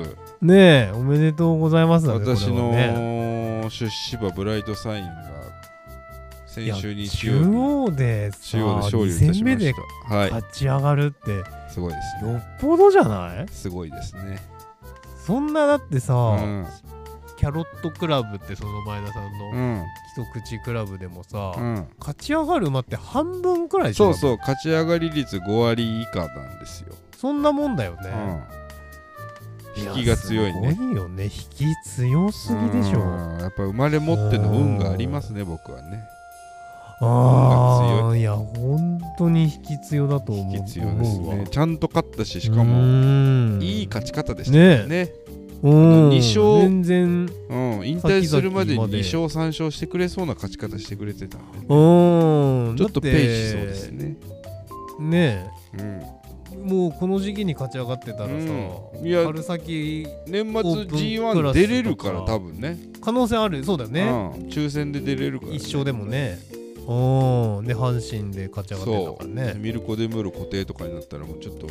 [0.42, 0.54] ね
[0.88, 2.18] え、おめでとうございますだね。
[2.20, 3.62] 私これはね。
[3.62, 5.10] の出資馬ブライトサインが
[6.46, 8.30] 先週日中央で。
[8.32, 10.14] さ、中央で勝利い2たし戦目でました。
[10.14, 12.32] はい勝ち上がるって、すごいですね。
[12.32, 13.48] よっぽどじゃない？
[13.50, 14.38] すごいですね。
[15.26, 16.66] そんなだってさ、うん
[17.38, 19.84] キャロットクラブってその前田さんうのん。
[20.14, 21.86] 一口クラブでもさ、うん。
[21.98, 28.10] 勝ち上がる馬って半分くらいそうそう勝ち上がり率5割以下なんですよ、そんなもんだよね、
[29.76, 30.68] うん、引きが強いね。
[30.68, 31.24] やすごいよね。
[31.24, 33.00] 引き強すぎでしょ。
[33.00, 33.38] うん。
[33.40, 36.04] やっぱ生まれ持っての運がありますね僕はね。
[36.98, 43.82] ああいや本当に引き強だと思う引き強ですねちゃんと勝ったししかうもい。
[43.82, 45.10] い勝ち方でしたよね
[45.62, 46.10] うん。
[46.10, 46.60] 二勝。
[46.60, 47.28] 全然。
[47.48, 51.38] うん、引退するまでに先々まで2勝3勝してくれそうな勝ち方してくれてた。
[51.38, 51.40] ん。
[51.40, 54.16] ちょっとペイしそうですね。
[55.00, 55.80] ねうん。
[55.80, 56.16] え
[56.64, 59.06] もうこの時期に勝ち上がってたらさ、うん。
[59.06, 62.78] いや春先年末オープンク G1 ラス出れるから多分ね。
[63.00, 63.62] 可能性ある？
[63.64, 64.04] そうだよね、う
[64.46, 66.38] ん、抽選で出れるから、ね、一勝でもね。
[66.88, 67.64] うん。
[67.66, 69.60] で阪神で勝ち上がってたからね。
[69.60, 71.66] ミルコ・デ・ムーロ固定とかになったらもうちょっと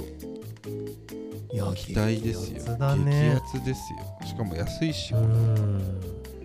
[1.55, 2.59] いや期待ですよ。
[2.59, 3.31] 激アね。
[3.31, 4.27] 激アツですよ。
[4.27, 5.13] しかも安いし。
[5.13, 6.01] うん。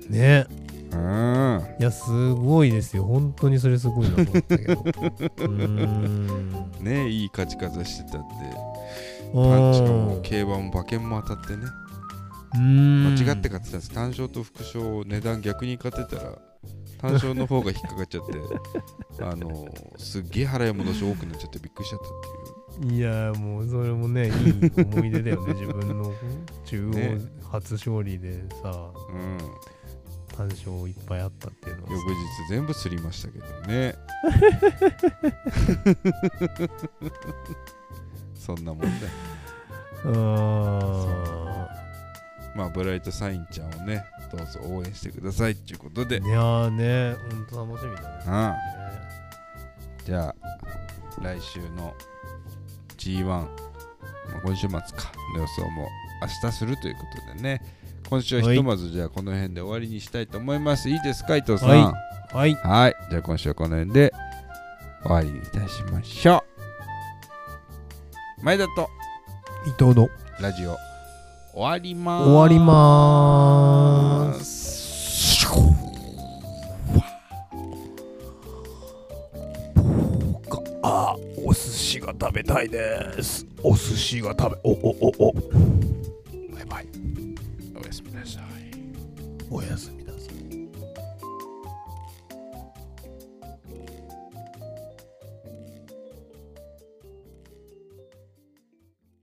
[0.08, 0.46] ね。
[0.92, 1.76] うん。
[1.80, 3.02] いやすごいですよ。
[3.02, 4.80] 本当にそれすごいなと思ったけど。
[4.82, 6.70] うーん。
[6.78, 8.34] ねいい勝ち方してたんで
[9.34, 9.74] うん。
[9.74, 11.64] しかも競馬も馬券も当たってね。
[12.54, 13.16] うん。
[13.16, 13.90] 間違って買ってたんです。
[13.90, 16.38] 単勝と副賞値段逆に買ってたら
[17.00, 18.34] 単勝の方が引っかかっちゃって。
[19.24, 22.39] あのすっげえ払い戻し多くなっちゃってびっくりしちゃったっていう
[22.82, 24.32] いやもうそれもねいい
[24.76, 26.14] 思い出だよね 自分の
[26.64, 27.18] 中ね。
[27.42, 29.38] 央初勝利でさうん。
[30.36, 32.14] 単勝いっぱいあったっていうのは翌日
[32.48, 33.94] 全部すりましたけどね。
[38.34, 38.86] そんなもんで
[40.04, 40.14] うー。
[40.14, 40.14] ん
[42.56, 44.02] まあブライトサインちゃんをね
[44.32, 48.08] どうぞ応援してくださいっていうことで、いやーねほんと楽しみだね。
[50.00, 50.06] うん。
[50.06, 50.34] じゃあ
[51.22, 51.94] 来週の
[53.00, 53.48] G1、ま
[54.36, 54.84] あ、今週末か。
[55.34, 55.88] の予想も
[56.22, 57.00] 明日するというこ
[57.32, 57.62] とでね。
[58.08, 60.88] 今週はひとまずじゃあこの辺で終わりにしたいと思います。
[60.88, 61.68] いいですか伊藤さん？
[61.68, 61.94] は
[62.32, 62.54] はい。
[62.54, 62.96] はい。
[63.10, 64.12] じゃあ今週はこの辺で
[65.02, 66.44] 終わりにいたしましょ
[68.40, 68.44] う。
[68.44, 68.88] 前田と
[69.66, 70.08] 伊藤の
[70.40, 70.76] ラジオ
[71.52, 72.28] 終わりまーす。
[72.30, 74.40] 終わりまー。
[74.40, 74.80] す
[80.82, 81.14] あ
[81.50, 85.32] お寿司が食べたいですお寿司が食べおおおお。
[85.32, 85.40] バ
[86.60, 86.86] イバイ。
[87.74, 88.44] おやすみなさい。
[89.50, 89.99] おやすみ